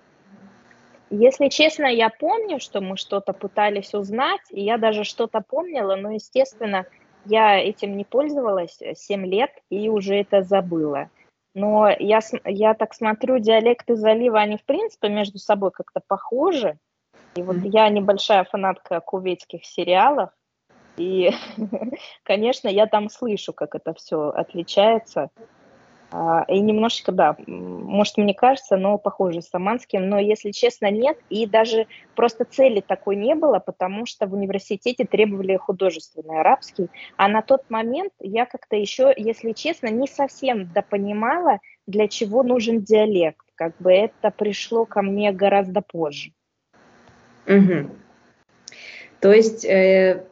[1.09, 6.11] Если честно, я помню, что мы что-то пытались узнать, и я даже что-то помнила, но,
[6.11, 6.85] естественно,
[7.23, 11.09] Я этим не пользовалась 7 лет и уже это забыла.
[11.53, 16.77] Но я, я так смотрю, диалекты залива, они в принципе между собой как-то похожи.
[17.35, 20.31] И вот я небольшая фанатка кувейтских сериалов,
[20.97, 21.31] и,
[22.23, 25.29] конечно, я там слышу, как это все отличается.
[26.13, 31.17] А, и немножечко, да, может, мне кажется, но похоже с Аманским, но, если честно, нет.
[31.29, 36.89] И даже просто цели такой не было, потому что в университете требовали художественный арабский.
[37.15, 42.81] А на тот момент я как-то еще, если честно, не совсем допонимала, для чего нужен
[42.81, 43.45] диалект.
[43.55, 46.31] Как бы это пришло ко мне гораздо позже.
[47.47, 47.89] Угу.
[49.21, 50.25] То есть э,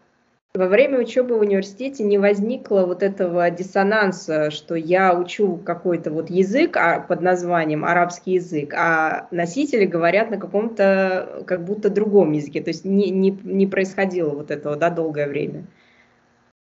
[0.56, 6.32] во время учебы в университете не возникло вот этого диссонанса, что я учу какой-то вот
[6.32, 12.62] язык а, под названием арабский язык, а носители говорят на каком-то как будто другом языке.
[12.62, 15.68] То есть не, не, не происходило вот этого да, долгое время.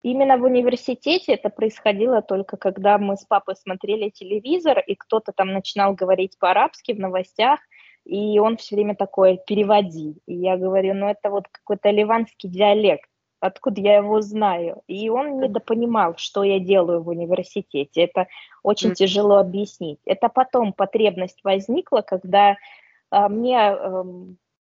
[0.02, 5.52] Именно в университете это происходило только когда мы с папой смотрели телевизор, и кто-то там
[5.52, 7.60] начинал говорить по-арабски в новостях,
[8.06, 10.16] и он все время такой, переводи.
[10.26, 13.10] И я говорю, ну это вот какой-то ливанский диалект,
[13.40, 14.82] откуда я его знаю.
[14.86, 18.02] И он недопонимал, что я делаю в университете.
[18.02, 18.28] Это
[18.62, 18.94] очень mm.
[18.94, 19.98] тяжело объяснить.
[20.04, 22.56] Это потом потребность возникла, когда
[23.10, 24.04] а, мне а,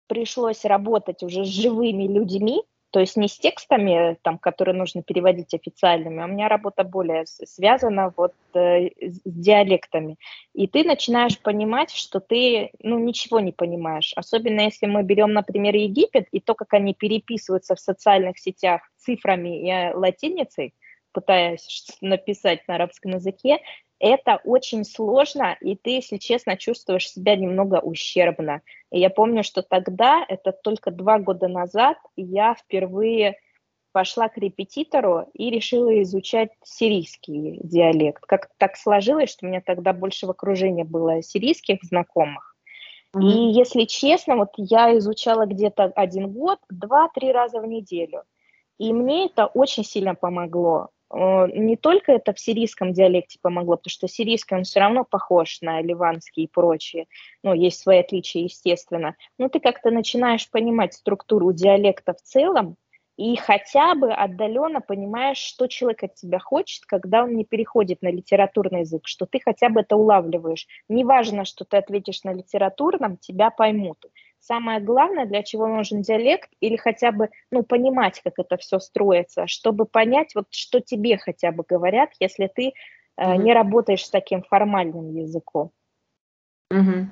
[0.08, 2.64] пришлось работать уже с живыми людьми,
[2.94, 7.26] то есть не с текстами, там, которые нужно переводить официальными, а у меня работа более
[7.26, 10.18] связана вот э, с диалектами.
[10.54, 14.14] И ты начинаешь понимать, что ты ну, ничего не понимаешь.
[14.16, 19.68] Особенно если мы берем, например, Египет, и то, как они переписываются в социальных сетях цифрами
[19.68, 20.76] и латиницей,
[21.14, 23.60] пытаясь написать на арабском языке,
[24.00, 28.62] это очень сложно, и ты, если честно, чувствуешь себя немного ущербно.
[28.92, 33.38] И я помню, что тогда, это только два года назад, я впервые
[33.94, 38.26] пошла к репетитору и решила изучать сирийский диалект.
[38.26, 42.58] Как так сложилось, что у меня тогда больше в окружении было сирийских знакомых.
[43.16, 43.22] Mm-hmm.
[43.22, 48.24] И если честно, вот я изучала где-то один год, два-три раза в неделю.
[48.80, 50.90] И мне это очень сильно помогло.
[51.14, 55.62] Э, не только это в сирийском диалекте помогло, потому что сирийский он все равно похож
[55.62, 57.08] на ливанский и прочие,
[57.44, 62.78] ну, есть свои отличия, естественно, но ты как-то начинаешь понимать структуру диалекта в целом,
[63.16, 68.12] и хотя бы отдаленно понимаешь, что человек от тебя хочет, когда он не переходит на
[68.12, 70.66] литературный язык, что ты хотя бы это улавливаешь.
[70.90, 74.04] Неважно, что ты ответишь на литературном, тебя поймут
[74.44, 79.48] самое главное, для чего нужен диалект, или хотя бы ну, понимать, как это все строится,
[79.48, 82.74] чтобы понять, вот что тебе хотя бы говорят, если ты
[83.18, 85.72] э, не работаешь с таким формальным языком.
[86.72, 87.06] Mm-hmm.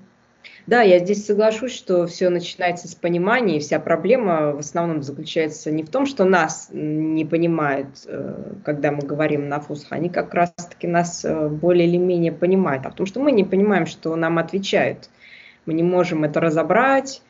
[0.66, 5.72] Да, я здесь соглашусь, что все начинается с понимания, и вся проблема в основном заключается
[5.72, 10.34] не в том, что нас не понимают, э, когда мы говорим на фусах, они как
[10.34, 14.16] раз-таки нас э, более или менее понимают, а в том, что мы не понимаем, что
[14.18, 15.10] нам отвечают–
[15.66, 17.22] мы не можем это разобрать,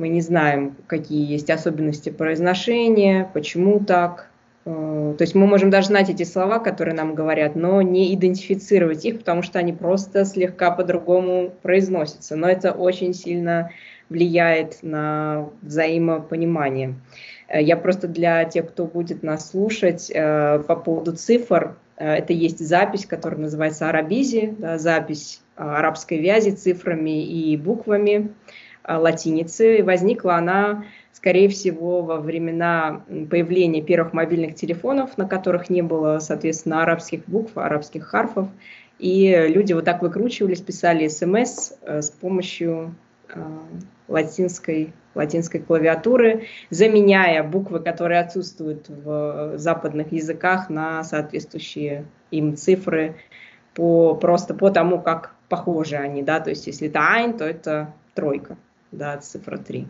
[0.00, 4.30] мы не знаем, какие есть особенности произношения, почему так.
[4.64, 9.04] Э, то есть мы можем даже знать эти слова, которые нам говорят, но не идентифицировать
[9.04, 12.34] их, потому что они просто слегка по-другому произносятся.
[12.34, 13.72] Но это очень сильно
[14.08, 16.94] влияет на взаимопонимание.
[17.48, 22.66] Э, я просто для тех, кто будет нас слушать, э, по поводу цифр, это есть
[22.66, 28.32] запись, которая называется Арабизи, да, запись арабской вязи цифрами и буквами
[28.88, 29.82] латиницы.
[29.84, 36.82] Возникла она, скорее всего, во времена появления первых мобильных телефонов, на которых не было, соответственно,
[36.82, 38.48] арабских букв, арабских харфов.
[38.98, 42.94] И люди вот так выкручивались, писали смс э, с помощью
[43.28, 43.40] э,
[44.08, 53.16] латинской, латинской клавиатуры, заменяя буквы, которые отсутствуют в западных языках, на соответствующие им цифры
[53.74, 57.92] по, просто по тому, как похожи они, да, то есть если это айн, то это
[58.14, 58.56] тройка,
[58.92, 59.86] да, цифра 3.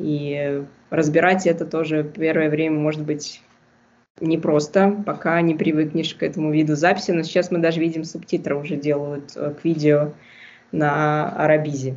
[0.00, 3.40] И разбирать это тоже первое время может быть
[4.20, 8.76] непросто, пока не привыкнешь к этому виду записи, но сейчас мы даже видим субтитры уже
[8.76, 10.12] делают э, к видео
[10.72, 11.94] на арабизе.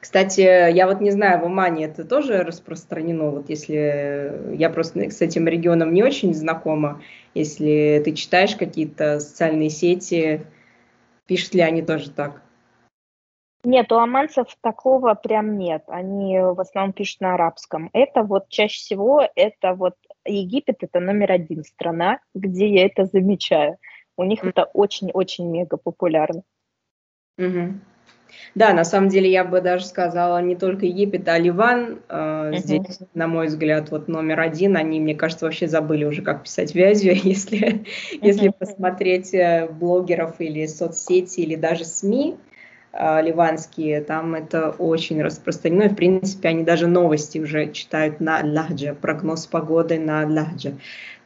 [0.00, 5.20] Кстати, я вот не знаю, в Омане это тоже распространено, вот если я просто с
[5.20, 7.00] этим регионом не очень знакома,
[7.34, 10.42] если ты читаешь какие-то социальные сети,
[11.26, 12.42] Пишут ли они тоже так?
[13.64, 15.84] Нет, у оманцев такого прям нет.
[15.86, 17.90] Они в основном пишут на арабском.
[17.92, 19.94] Это вот чаще всего, это вот
[20.24, 23.78] Египет это номер один страна, где я это замечаю.
[24.16, 24.50] У них mm.
[24.50, 26.42] это очень-очень мега популярно.
[27.38, 27.74] Mm-hmm.
[28.54, 32.00] Да, на самом деле я бы даже сказала не только Египет, а Ливан.
[32.08, 34.76] Э, здесь, на мой взгляд, вот номер один.
[34.76, 37.84] Они, мне кажется, вообще забыли уже, как писать вязью, если,
[38.20, 42.36] если посмотреть э, блогеров или соцсети, или даже СМИ
[42.92, 45.84] э, ливанские, там это очень распространено.
[45.84, 50.74] И, в принципе, они даже новости уже читают на ляхдже, прогноз погоды на ляхдже.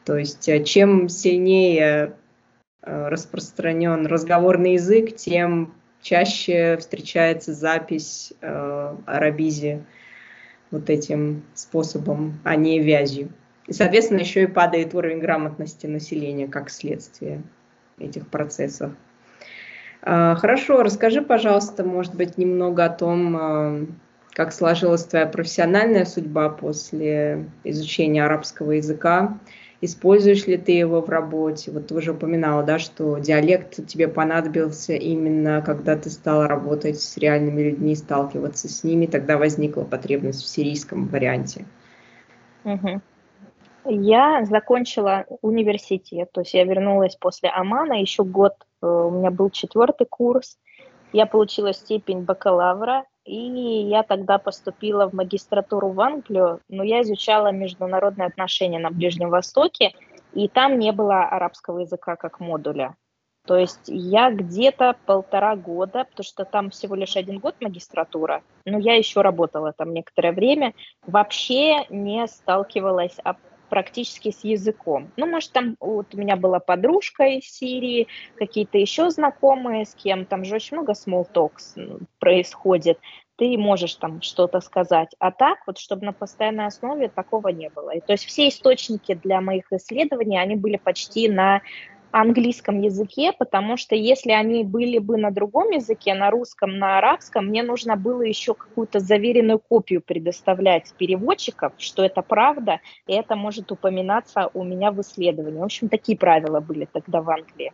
[0.05, 2.13] То есть э, чем сильнее
[2.81, 5.73] э, распространен разговорный язык, тем
[6.07, 9.83] чаще встречается запись э, арабизи
[10.71, 13.29] вот этим способом, а не вязью.
[13.67, 17.43] И, соответственно, еще и падает уровень грамотности населения как следствие
[17.99, 18.93] этих процессов.
[20.01, 23.85] Э, хорошо, расскажи, пожалуйста, может быть, немного о том, э,
[24.31, 29.37] как сложилась твоя профессиональная судьба после изучения арабского языка
[29.81, 31.71] используешь ли ты его в работе.
[31.71, 37.17] Вот ты уже упоминала, да, что диалект тебе понадобился именно когда ты стала работать с
[37.17, 41.65] реальными людьми, сталкиваться с ними, тогда возникла потребность в сирийском варианте.
[42.63, 43.01] Угу.
[43.89, 49.49] Я закончила университет, то есть я вернулась после Омана, еще год, э, у меня был
[49.49, 50.57] четвертый курс,
[51.13, 57.51] я получила степень бакалавра, и я тогда поступила в магистратуру в Англию, но я изучала
[57.51, 59.93] международные отношения на Ближнем Востоке,
[60.33, 62.95] и там не было арабского языка как модуля.
[63.45, 68.77] То есть я где-то полтора года, потому что там всего лишь один год магистратура, но
[68.77, 70.73] я еще работала там некоторое время,
[71.05, 73.17] вообще не сталкивалась
[73.69, 75.11] практически с языком.
[75.17, 80.25] Ну, может, там вот у меня была подружка из Сирии, какие-то еще знакомые, с кем
[80.25, 82.99] там же очень много small talks происходит,
[83.37, 85.15] ты можешь там что-то сказать.
[85.19, 87.91] А так, вот, чтобы на постоянной основе такого не было.
[87.91, 91.61] И, то есть все источники для моих исследований, они были почти на
[92.11, 97.47] английском языке, потому что если они были бы на другом языке, на русском, на арабском,
[97.47, 103.71] мне нужно было еще какую-то заверенную копию предоставлять переводчиков, что это правда, и это может
[103.71, 105.59] упоминаться у меня в исследовании.
[105.59, 107.73] В общем, такие правила были тогда в Англии.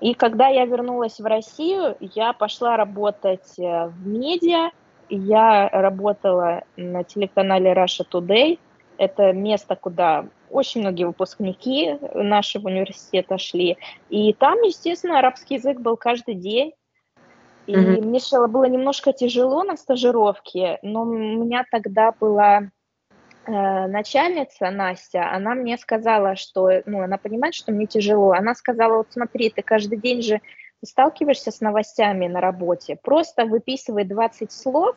[0.00, 4.70] И когда я вернулась в Россию, я пошла работать э, в медиа,
[5.08, 8.58] я работала на телеканале Russia Today.
[8.96, 13.76] Это место, куда очень многие выпускники нашего университета шли.
[14.08, 16.72] И там, естественно, арабский язык был каждый день.
[17.66, 18.02] И mm-hmm.
[18.02, 22.70] мне сначала было немножко тяжело на стажировке, но у меня тогда была
[23.46, 28.32] э, начальница Настя, она мне сказала, что, ну, она понимает, что мне тяжело.
[28.32, 30.42] Она сказала, вот смотри, ты каждый день же
[30.84, 34.96] сталкиваешься с новостями на работе, просто выписывай 20 слов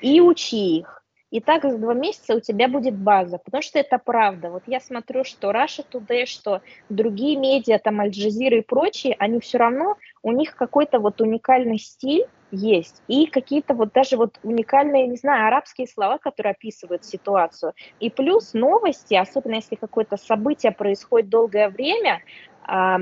[0.00, 0.99] и учи их.
[1.30, 4.50] И так за два месяца у тебя будет база, потому что это правда.
[4.50, 9.38] Вот я смотрю, что Russia Today, что другие медиа, там Аль Джазира и прочие, они
[9.40, 13.00] все равно, у них какой-то вот уникальный стиль есть.
[13.06, 17.74] И какие-то вот даже вот уникальные, не знаю, арабские слова, которые описывают ситуацию.
[18.00, 22.22] И плюс новости, особенно если какое-то событие происходит долгое время,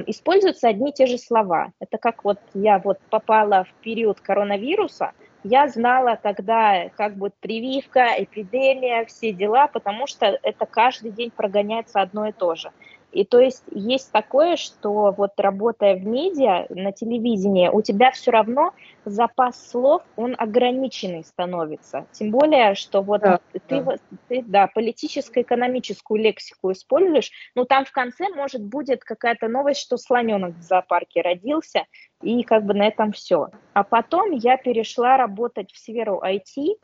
[0.07, 1.73] используются одни и те же слова.
[1.81, 5.13] Это как вот я вот попала в период коронавируса,
[5.45, 12.01] я знала тогда, как будет прививка, эпидемия, все дела, потому что это каждый день прогоняется
[12.01, 12.71] одно и то же.
[13.13, 18.31] И то есть есть такое, что вот работая в медиа, на телевидении, у тебя все
[18.31, 18.75] равно
[19.07, 22.07] запас слов, он ограниченный становится.
[22.13, 23.97] Тем более, что вот да, ты, да.
[24.29, 30.57] ты да, политическо-экономическую лексику используешь, ну там в конце, может, будет какая-то новость, что слоненок
[30.57, 31.85] в зоопарке родился,
[32.23, 33.49] и как бы на этом все.
[33.73, 36.77] А потом я перешла работать в сферу IT,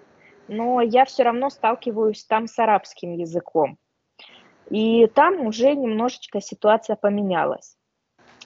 [0.49, 3.79] но я все равно сталкиваюсь там с арабским языком.
[4.71, 7.77] И там уже немножечко ситуация поменялась.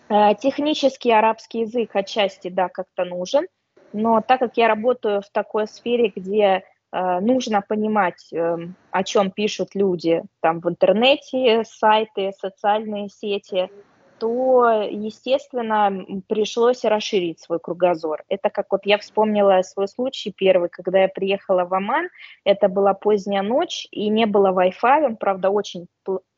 [0.08, 3.46] Э, технический арабский язык отчасти, да, как-то нужен,
[3.92, 6.62] но так как я работаю в такой сфере, где
[6.92, 8.56] э, нужно понимать, э,
[8.90, 13.70] о чем пишут люди там в интернете, сайты, социальные сети,
[14.18, 18.24] то, естественно, пришлось расширить свой кругозор.
[18.28, 22.08] Это как вот я вспомнила свой случай первый, когда я приехала в Оман,
[22.44, 25.86] это была поздняя ночь, и не было Wi-Fi, он, правда, очень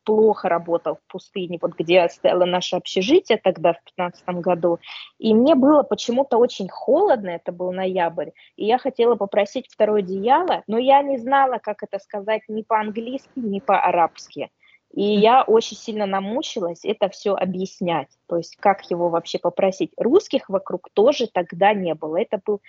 [0.05, 4.79] плохо работал в пустыне, вот где стояло наше общежитие тогда, в 2015 году,
[5.19, 10.63] и мне было почему-то очень холодно, это был ноябрь, и я хотела попросить второе одеяло,
[10.67, 14.51] но я не знала, как это сказать ни по-английски, ни по-арабски.
[14.93, 19.93] И я очень сильно намучилась это все объяснять, то есть как его вообще попросить.
[19.97, 22.61] Русских вокруг тоже тогда не было, это был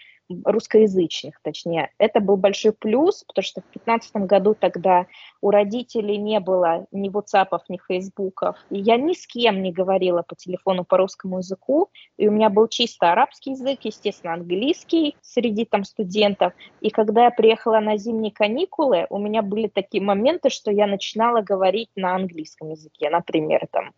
[0.45, 1.91] русскоязычных, точнее.
[1.97, 5.07] Это был большой плюс, потому что в 2015 году тогда
[5.41, 8.57] у родителей не было ни WhatsApp, ни Фейсбуков.
[8.69, 12.49] И я ни с кем не говорила по телефону по русскому языку, и у меня
[12.49, 16.53] был чисто арабский язык, естественно, английский среди там студентов.
[16.79, 21.41] И когда я приехала на зимние каникулы, у меня были такие моменты, что я начинала
[21.41, 23.91] говорить на английском языке, например, там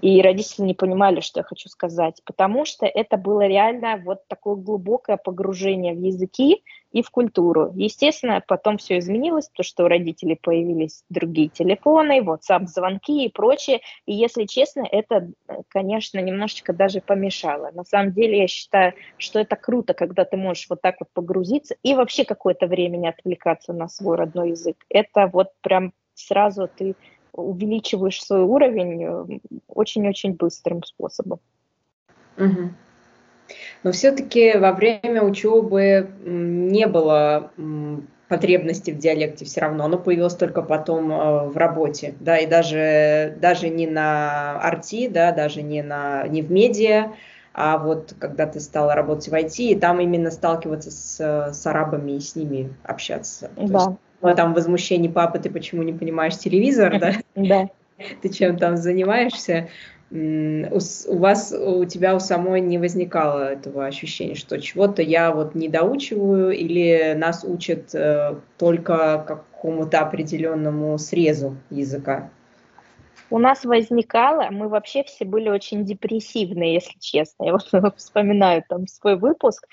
[0.00, 4.56] и родители не понимали, что я хочу сказать, потому что это было реально вот такое
[4.56, 7.72] глубокое погружение в языки и в культуру.
[7.74, 13.80] Естественно, потом все изменилось, то что у родителей появились другие телефоны, WhatsApp-звонки и прочее.
[14.06, 15.28] И если честно, это,
[15.68, 17.70] конечно, немножечко даже помешало.
[17.72, 21.76] На самом деле, я считаю, что это круто, когда ты можешь вот так вот погрузиться
[21.82, 24.76] и вообще какое-то время не отвлекаться на свой родной язык.
[24.88, 26.96] Это вот прям сразу ты
[27.36, 31.40] увеличиваешь свой уровень э, очень-очень быстрым способом.
[32.36, 32.70] Угу.
[33.84, 37.52] Но все-таки во время учебы не было
[38.28, 39.84] потребности в диалекте все равно.
[39.84, 45.30] Оно появилось только потом э, в работе, да, и даже, даже не на арти, да,
[45.30, 47.12] даже не, на, не в медиа,
[47.54, 52.12] а вот когда ты стала работать в IT, и там именно сталкиваться с, с арабами
[52.12, 53.48] и с ними общаться.
[53.56, 53.62] Да.
[53.62, 57.12] есть там возмущение папы, ты почему не понимаешь телевизор, да?
[57.34, 57.68] Да.
[58.20, 59.68] Ты чем там занимаешься?
[60.10, 65.68] У вас, у тебя у самой не возникало этого ощущения, что чего-то я вот не
[65.68, 72.30] доучиваю или нас учат э, только какому-то определенному срезу языка?
[73.30, 77.44] У нас возникало, мы вообще все были очень депрессивные, если честно.
[77.44, 79.66] Я вот вспоминаю там свой выпуск,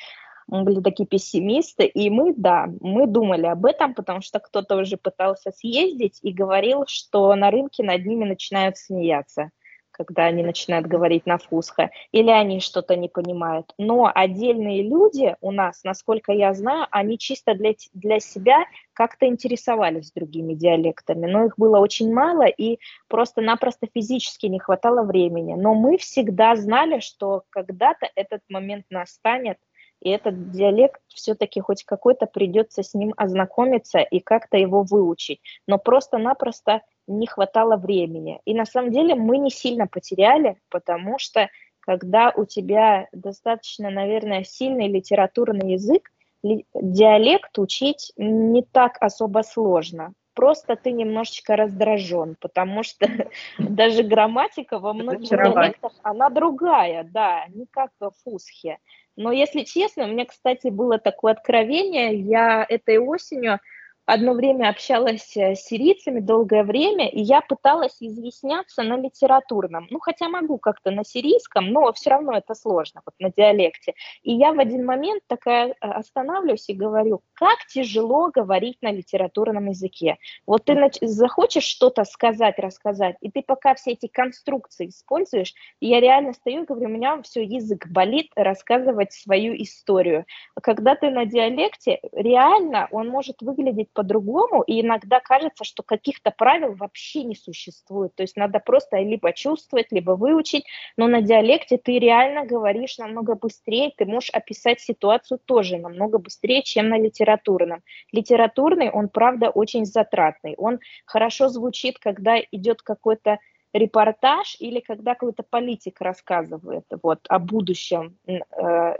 [0.53, 4.97] мы были такие пессимисты, и мы, да, мы думали об этом, потому что кто-то уже
[4.97, 9.49] пытался съездить и говорил, что на рынке над ними начинают смеяться
[9.93, 13.73] когда они начинают говорить на фусха, или они что-то не понимают.
[13.77, 20.11] Но отдельные люди у нас, насколько я знаю, они чисто для, для себя как-то интересовались
[20.11, 25.53] другими диалектами, но их было очень мало, и просто-напросто физически не хватало времени.
[25.53, 29.59] Но мы всегда знали, что когда-то этот момент настанет,
[30.03, 35.39] и этот диалект все-таки хоть какой-то придется с ним ознакомиться и как-то его выучить.
[35.65, 38.41] Но просто-напросто не хватало времени.
[38.43, 41.49] И на самом деле мы не сильно потеряли, потому что
[41.79, 46.11] когда у тебя достаточно, наверное, сильный литературный язык,
[46.43, 50.13] диалект учить не так особо сложно.
[50.33, 53.07] Просто ты немножечко раздражен, потому что
[53.57, 58.79] даже грамматика во многих диалектах, она другая, да, не как в фусхе.
[59.15, 62.19] Но если честно, у меня, кстати, было такое откровение.
[62.19, 63.59] Я этой осенью
[64.05, 69.87] одно время общалась э, с сирийцами долгое время, и я пыталась изъясняться на литературном.
[69.89, 73.93] Ну, хотя могу как-то на сирийском, но все равно это сложно, вот на диалекте.
[74.23, 79.67] И я в один момент такая э, останавливаюсь и говорю, как тяжело говорить на литературном
[79.67, 80.17] языке.
[80.45, 85.99] Вот ты захочешь что-то сказать, рассказать, и ты пока все эти конструкции используешь, и я
[86.01, 90.25] реально стою и говорю, у меня все, язык болит рассказывать свою историю.
[90.61, 96.73] Когда ты на диалекте, реально он может выглядеть по-другому, и иногда кажется, что каких-то правил
[96.75, 98.15] вообще не существует.
[98.15, 100.65] То есть надо просто либо чувствовать, либо выучить,
[100.97, 106.63] но на диалекте ты реально говоришь намного быстрее, ты можешь описать ситуацию тоже намного быстрее,
[106.63, 107.81] чем на литературном.
[108.11, 110.55] Литературный, он, правда, очень затратный.
[110.57, 113.39] Он хорошо звучит, когда идет какой-то
[113.73, 118.39] репортаж или когда какой-то политик рассказывает вот, о будущем э,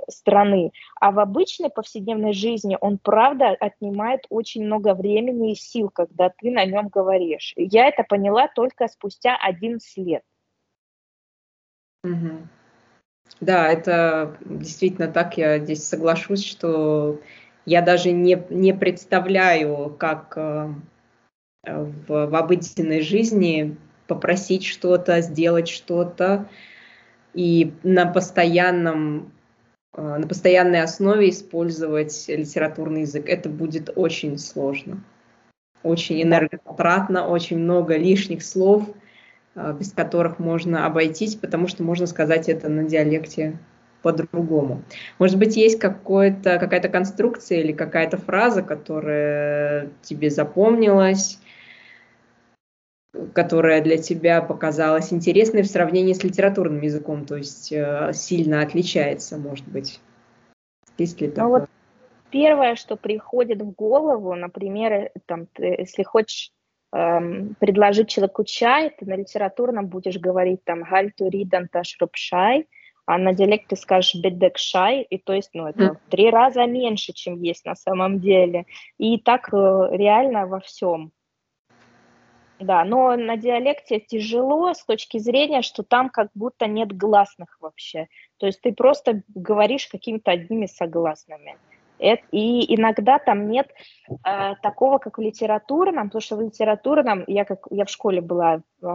[0.10, 0.72] страны.
[1.00, 6.52] А в обычной повседневной жизни он, правда, отнимает очень много времени и сил, когда ты
[6.52, 7.54] на нем говоришь.
[7.56, 10.24] Я это поняла только спустя 11 лет.
[12.04, 12.48] Угу.
[13.42, 17.20] Да, это действительно так, я здесь соглашусь, что
[17.66, 20.74] я даже не, не представляю, как э,
[21.64, 23.78] в, в обыденной жизни
[24.08, 26.48] попросить что-то, сделать что-то,
[27.34, 29.32] и на постоянном
[29.96, 33.28] э, на постоянной основе использовать литературный язык.
[33.28, 35.04] Это будет очень сложно,
[35.82, 38.88] очень энергозатратно, очень много лишних слов,
[39.56, 43.58] э, без которых можно обойтись, потому что можно сказать это на диалекте
[44.04, 44.84] по-другому.
[45.18, 51.40] Может быть, есть какая-то конструкция или какая-то фраза, которая тебе запомнилась,
[53.34, 59.38] которая для тебя показалась интересной в сравнении с литературным языком, то есть э, сильно отличается,
[59.38, 60.00] может быть?
[60.98, 61.44] Есть ли такое?
[61.44, 61.70] Ну, вот
[62.32, 66.52] первое, что приходит в голову, например, там, ты, если хочешь
[66.92, 72.68] эм, предложить человеку чай, ты на литературном будешь говорить там «гальту ридан ташруб шай»,
[73.06, 75.94] а на диалекте ты скажешь «бедек шай», и то есть, ну, это mm.
[75.94, 78.66] в три раза меньше, чем есть на самом деле.
[78.98, 81.12] И так э, реально во всем.
[82.60, 88.08] Да, но на диалекте тяжело с точки зрения, что там как будто нет гласных вообще.
[88.38, 91.58] То есть ты просто говоришь какими-то одними согласными.
[92.00, 93.70] И иногда там нет
[94.10, 98.62] э, такого, как в литературном, потому что в литературном, я, как, я в школе была
[98.82, 98.88] э,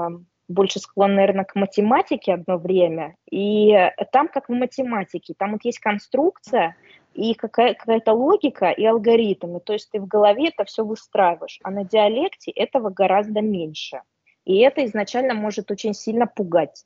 [0.49, 5.79] больше склонна, наверное, к математике одно время, и там как в математике, там вот есть
[5.79, 6.77] конструкция,
[7.19, 11.71] и какая- какая-то логика и алгоритмы, то есть ты в голове это все выстраиваешь, а
[11.73, 14.03] на диалекте этого гораздо меньше.
[14.45, 16.85] И это изначально может очень сильно пугать.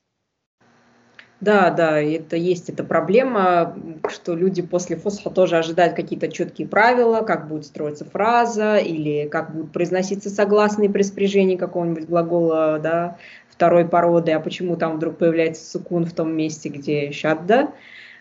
[1.41, 3.77] Да, да, это есть эта проблема,
[4.09, 9.53] что люди после фосфа тоже ожидают какие-то четкие правила, как будет строиться фраза или как
[9.53, 13.19] будут произноситься согласные при спряжении какого-нибудь глагола, да,
[13.51, 17.55] второй породы, а почему там вдруг появляется сукун в том месте, где щадда.
[17.55, 17.73] Э,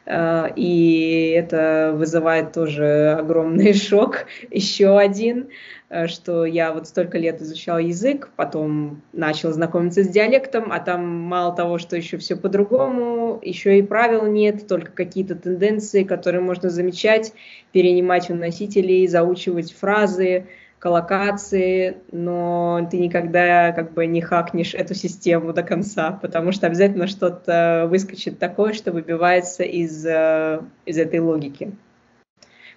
[0.07, 4.25] и это вызывает тоже огромный шок.
[4.49, 5.49] Еще один,
[5.89, 11.07] э, что я вот столько лет изучала язык, потом начала знакомиться с диалектом, а там
[11.07, 16.69] мало того, что еще все по-другому, еще и правил нет, только какие-то тенденции, которые можно
[16.69, 17.33] замечать,
[17.71, 20.47] перенимать у носителей, заучивать фразы,
[20.81, 27.05] коллокации, но ты никогда как бы не хакнешь эту систему до конца, потому что обязательно
[27.05, 31.71] что-то выскочит такое, что выбивается из, э, из этой логики.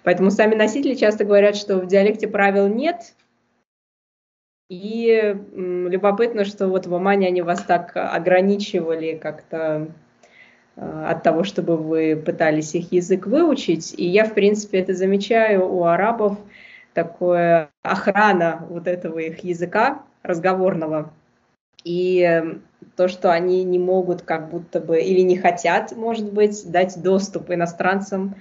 [0.03, 3.15] Поэтому сами носители часто говорят, что в диалекте правил нет,
[4.69, 9.87] и любопытно, что вот в Омане они вас так ограничивали как-то
[10.75, 13.95] э, от того, чтобы вы пытались их язык выучить.
[13.97, 16.37] И я, в принципе, это замечаю у арабов–
[16.95, 21.13] такое охрана вот этого их языка разговорного.
[21.83, 22.63] И эм,
[22.95, 27.51] то, что они не могут как будто бы или не хотят, может быть, дать доступ
[27.51, 28.35] иностранцам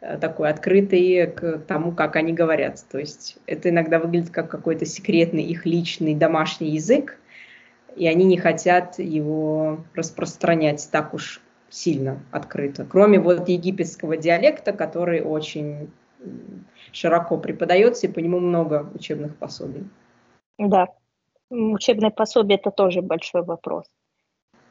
[0.00, 2.84] э, такой открытый к тому, как они говорят.
[2.90, 7.18] То есть это иногда выглядит как какой-то секретный их личный домашний язык,
[7.94, 12.86] и они не хотят его распространять так уж сильно открыто.
[12.90, 15.90] Кроме вот египетского диалекта, который очень
[16.92, 19.88] широко преподается, и по нему много учебных пособий.
[20.58, 20.88] Да,
[21.50, 23.86] учебные пособия– это тоже большой вопрос.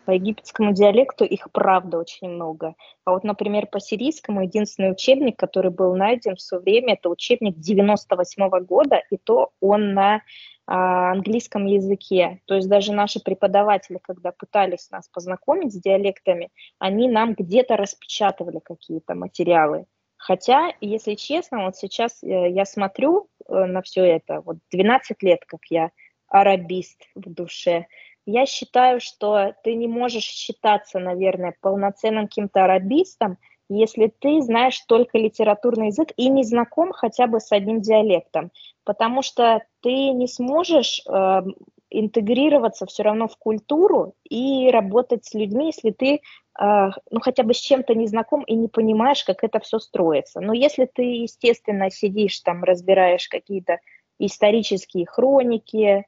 [0.05, 2.75] По египетскому диалекту их правда очень много.
[3.03, 7.57] А вот, например, по сирийскому единственный учебник, который был найден в свое время, это учебник
[7.57, 10.21] 98 -го года, и то он на
[10.65, 12.41] а, английском языке.
[12.45, 18.59] То есть даже наши преподаватели, когда пытались нас познакомить с диалектами, они нам где-то распечатывали
[18.59, 19.87] какие-то материалы.
[20.28, 25.45] Хотя, если честно, вот сейчас э, я смотрю э, на все это, вот 12 лет,
[25.47, 25.91] как я
[26.28, 27.88] арабист в душе,
[28.25, 33.38] я считаю, что ты не можешь считаться, наверное, полноценным каким-то арабистом,
[33.69, 38.51] если ты знаешь только литературный язык и не знаком хотя бы с одним диалектом,
[38.84, 41.41] потому что ты не сможешь э,
[41.89, 46.19] интегрироваться все равно в культуру и работать с людьми, если ты
[46.60, 50.41] ну, хотя бы с чем-то не знаком и не понимаешь, как это все строится.
[50.41, 53.80] Но если ты, естественно, сидишь там, разбираешь какие-то
[54.20, 56.05] исторические хроники,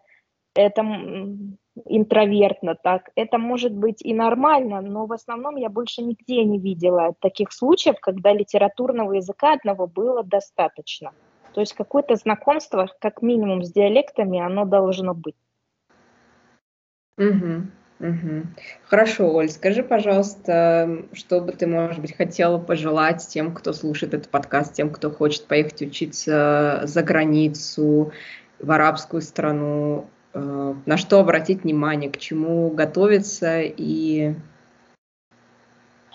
[0.55, 0.81] это
[1.85, 7.13] интровертно так, это может быть и нормально, но в основном я больше нигде не видела
[7.19, 11.13] таких случаев, когда литературного языка одного было достаточно.
[11.53, 15.35] То есть какое-то знакомство, как минимум, с диалектами, оно должно быть.
[17.17, 17.67] Угу.
[17.99, 18.43] Угу.
[18.85, 24.29] Хорошо, Оль, скажи, пожалуйста, что бы ты, может быть, хотела пожелать тем, кто слушает этот
[24.29, 28.13] подкаст, тем, кто хочет поехать учиться за границу,
[28.59, 34.33] в арабскую страну, э, на что обратить внимание, к чему готовиться и,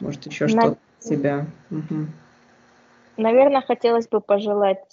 [0.00, 0.50] может, еще на...
[0.50, 1.46] что-то себя.
[1.70, 2.06] Угу.
[3.16, 4.84] Наверное, хотелось бы пожелать,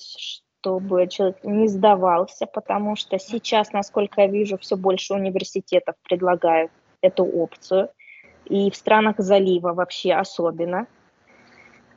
[0.62, 6.72] чтобы человек не сдавался, потому что сейчас, насколько я вижу, все больше университетов предлагают
[7.02, 7.90] эту опцию,
[8.46, 10.88] и в странах залива вообще особенно.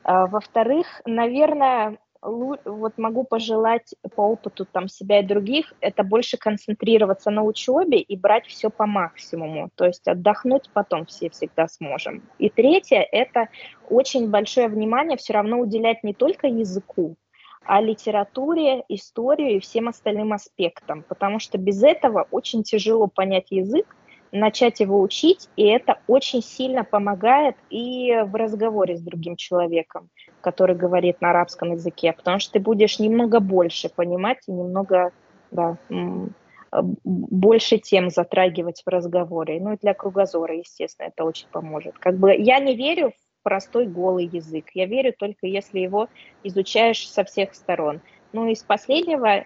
[0.03, 7.29] А, во-вторых, наверное, вот могу пожелать по опыту там себя и других, это больше концентрироваться
[7.29, 12.23] на учебе и брать все по максимуму, то есть отдохнуть потом все всегда сможем.
[12.39, 13.49] И третье, это
[13.89, 17.15] очень большое внимание все равно уделять не только языку,
[17.63, 23.95] а литературе, истории и всем остальным аспектам, потому что без этого очень тяжело понять язык,
[24.35, 30.09] начать его учить, и это очень сильно помогает и в разговоре с другим человеком,
[30.41, 35.11] который говорит на арабском языке, потому что ты будешь немного больше понимать и немного
[35.51, 35.77] да,
[37.03, 39.59] больше тем затрагивать в разговоре.
[39.59, 41.97] Ну и для кругозора, естественно, это очень поможет.
[41.97, 44.65] Как бы я не верю в простой голый язык.
[44.73, 46.09] Я верю только если его
[46.43, 48.01] изучаешь со всех сторон.
[48.33, 49.45] Ну, из последнего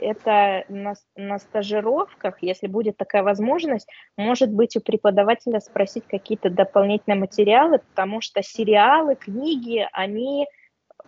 [0.00, 7.18] это на, на стажировках, если будет такая возможность, может быть у преподавателя спросить какие-то дополнительные
[7.18, 10.46] материалы, потому что сериалы, книги, они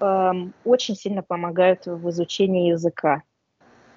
[0.01, 3.23] эм, очень сильно помогают в изучении языка.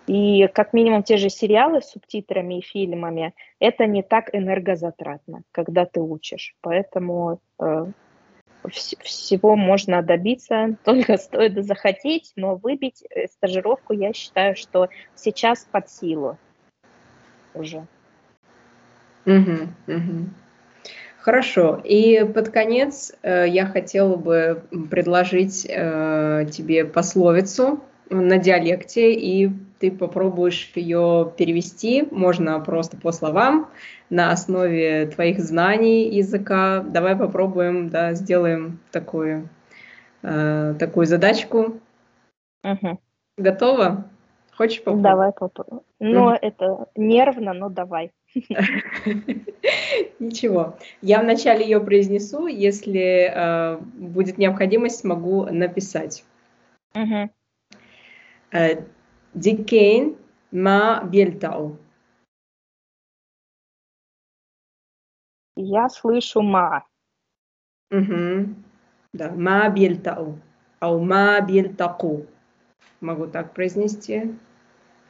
[0.07, 5.85] И как минимум те же сериалы с субтитрами и фильмами, это не так энергозатратно, когда
[5.85, 6.55] ты учишь.
[6.61, 7.87] Поэтому э,
[8.69, 15.89] всего можно добиться, только стоит захотеть, но выбить э, стажировку, я считаю, что сейчас под
[15.89, 16.37] силу
[17.53, 17.85] уже.
[19.25, 20.29] Угу, угу.
[21.19, 21.81] Хорошо.
[21.83, 29.49] И под конец э, я хотела бы предложить э, тебе пословицу на диалекте, и
[29.79, 33.69] ты попробуешь ее перевести, можно просто по словам,
[34.09, 36.81] на основе твоих знаний языка.
[36.81, 39.49] Давай попробуем, да, сделаем такую,
[40.21, 41.79] э, такую задачку.
[42.63, 42.99] Угу.
[43.37, 44.05] Готова?
[44.55, 45.03] Хочешь попробовать?
[45.03, 45.81] Давай попробуем.
[45.99, 46.39] Но mm.
[46.41, 48.11] это нервно, но давай.
[50.19, 50.77] Ничего.
[51.01, 56.23] Я вначале ее произнесу, если э, будет необходимость, могу написать.
[56.93, 57.29] Угу.
[59.34, 60.16] دكين
[60.52, 61.70] ما بيلتقوا
[65.56, 66.84] Я слышу ма.
[67.90, 68.54] Угу.
[69.12, 70.38] Да, ма бельтау.
[70.80, 72.26] Ау ма бельтаку.
[73.00, 74.34] Могу так произнести.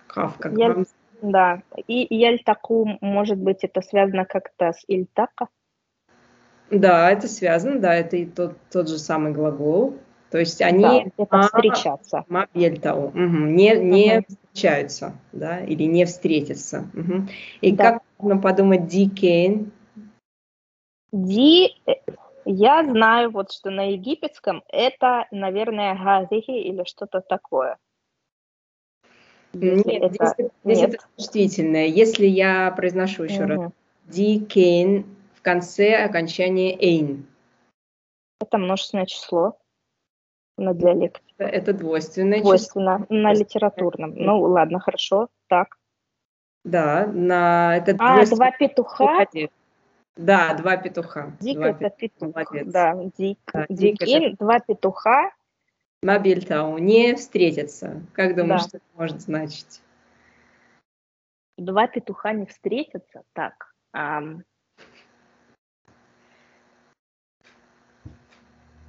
[0.08, 0.86] Кав, как Я, вам.
[1.22, 5.48] Да, и яльтаку, может быть, это связано как-то с ильтака?
[6.70, 9.98] Да, это связано, да, это и тот, тот же самый глагол.
[10.35, 12.25] То есть они да, это встречаться.
[12.27, 13.15] Угу.
[13.15, 14.25] Не, не угу.
[14.27, 16.89] встречаются, да, или не встретятся.
[16.93, 17.27] Угу.
[17.61, 17.93] И да.
[17.93, 19.71] как можно подумать Ди Кейн?
[21.13, 21.93] Ди, э,
[22.43, 27.77] я знаю вот, что на египетском это, наверное, газихи или что-то такое.
[29.53, 30.93] Если нет, это, здесь, здесь нет.
[30.95, 31.85] это существительное.
[31.85, 33.47] Если я произношу еще угу.
[33.47, 33.71] раз
[34.03, 37.25] Ди Кейн в конце окончания эйн.
[38.41, 39.57] Это множественное число
[40.57, 41.21] на диалекте.
[41.37, 43.15] Это двойственное Двойственно, число.
[43.17, 44.13] на литературном.
[44.15, 45.77] Ну, ладно, хорошо, так.
[46.63, 47.77] Да, на...
[47.77, 49.27] Это а, два петуха?
[50.15, 51.33] Да, два петуха.
[51.41, 52.33] Дик два это петух.
[52.33, 52.71] Молодец.
[52.71, 53.39] Да, дик.
[53.53, 54.37] Да, дик, дик это...
[54.37, 55.31] два петуха.
[56.01, 58.01] Мобильтау не встретятся.
[58.13, 58.67] Как думаешь, да.
[58.67, 59.81] что это может значить?
[61.57, 63.23] Два петуха не встретятся?
[63.33, 63.73] Так.
[63.95, 64.43] Um...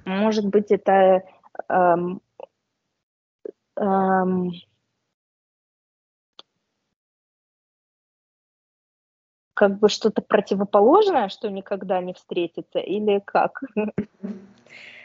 [0.05, 1.23] Может быть, это
[1.69, 2.21] эм,
[3.75, 4.51] эм,
[9.53, 13.61] как бы что-то противоположное, что никогда не встретится, или как?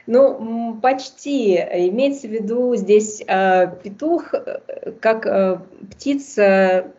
[0.07, 1.55] Ну, почти.
[1.55, 4.35] Имеется в виду здесь э, петух
[5.01, 5.61] как э,
[5.93, 6.93] птица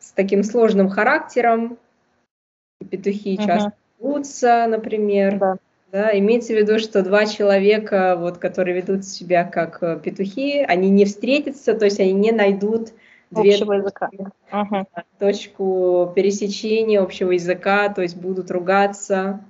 [0.00, 1.78] с таким сложным характером.
[2.90, 3.46] Петухи uh-huh.
[3.46, 5.38] часто рвутся, например.
[5.38, 5.56] Да.
[5.94, 10.90] Да, имеется в виду, что два человека, вот, которые ведут себя как э, петухи, они
[10.90, 12.88] не встретятся, то есть они не найдут
[13.30, 14.10] две общего языка.
[14.50, 14.86] Угу.
[15.20, 19.44] точку пересечения общего языка, то есть будут ругаться.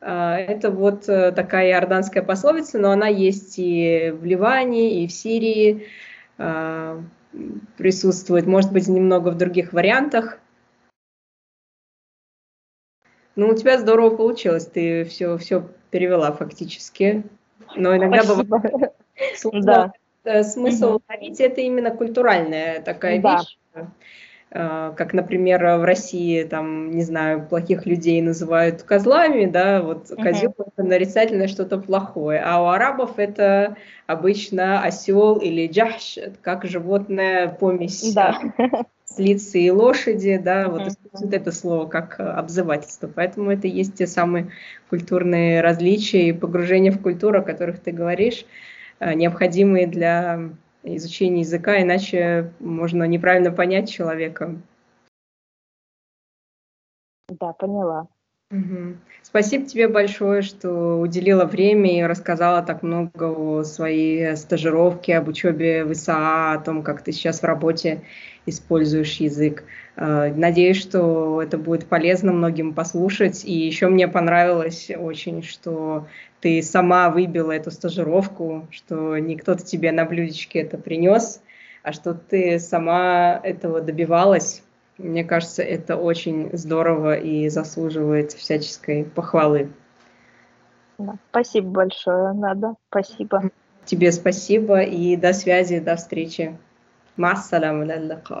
[0.00, 5.12] А, это вот э, такая иорданская пословица, но она есть и в Ливане, и в
[5.12, 5.84] Сирии
[6.38, 6.98] а,
[7.76, 10.38] присутствует, может быть, немного в других вариантах.
[13.36, 17.24] Ну, у тебя здорово получилось, ты все, все перевела фактически.
[17.76, 18.44] Но иногда Спасибо.
[18.44, 18.92] бывает
[19.64, 19.92] да.
[20.24, 23.38] Э, смысл ловить это именно культуральная такая да.
[23.38, 23.58] вещь.
[24.50, 30.22] Э, как, например, в России, там, не знаю, плохих людей называют козлами, да, вот uh-huh.
[30.22, 33.76] козел это нарицательное что-то плохое, а у арабов это
[34.06, 38.38] обычно осел или джахш, как животное помесь да.
[39.04, 44.06] С лица и лошади, да, вот используют это слово как обзывательство, поэтому это есть те
[44.06, 44.50] самые
[44.90, 48.46] культурные различия и погружение в культуру, о которых ты говоришь,
[49.00, 50.50] э, необходимые для
[50.82, 54.56] изучения языка, иначе можно неправильно понять человека.
[57.28, 58.08] Да, поняла.
[59.22, 65.84] Спасибо тебе большое, что уделила время и рассказала так много о своей стажировке, об учебе
[65.84, 68.02] в ИСА, о том, как ты сейчас в работе
[68.46, 69.64] используешь язык.
[69.96, 73.44] Э, надеюсь, что это будет полезно многим послушать.
[73.44, 76.06] И еще мне понравилось очень, что
[76.40, 81.42] ты сама выбила эту стажировку, что не кто-то тебе на блюдечке это принес,
[81.82, 84.62] а что ты сама этого добивалась.
[84.98, 89.70] Мне кажется, это очень здорово и заслуживает всяческой похвалы.
[90.98, 92.74] Да, спасибо большое, Нада.
[92.90, 93.50] Спасибо.
[93.84, 96.56] Тебе спасибо и до связи, до встречи.
[97.16, 97.84] Массаляму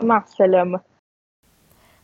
[0.02, 0.80] Массаляму.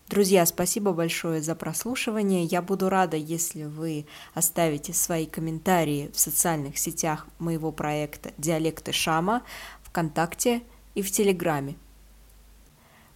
[0.09, 2.42] Друзья, спасибо большое за прослушивание.
[2.42, 9.42] Я буду рада, если вы оставите свои комментарии в социальных сетях моего проекта «Диалекты Шама»,
[9.84, 10.62] ВКонтакте
[10.96, 11.76] и в Телеграме.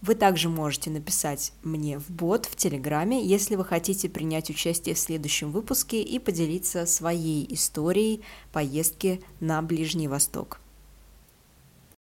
[0.05, 4.99] Вы также можете написать мне в бот в Телеграме, если вы хотите принять участие в
[4.99, 10.59] следующем выпуске и поделиться своей историей поездки на Ближний Восток.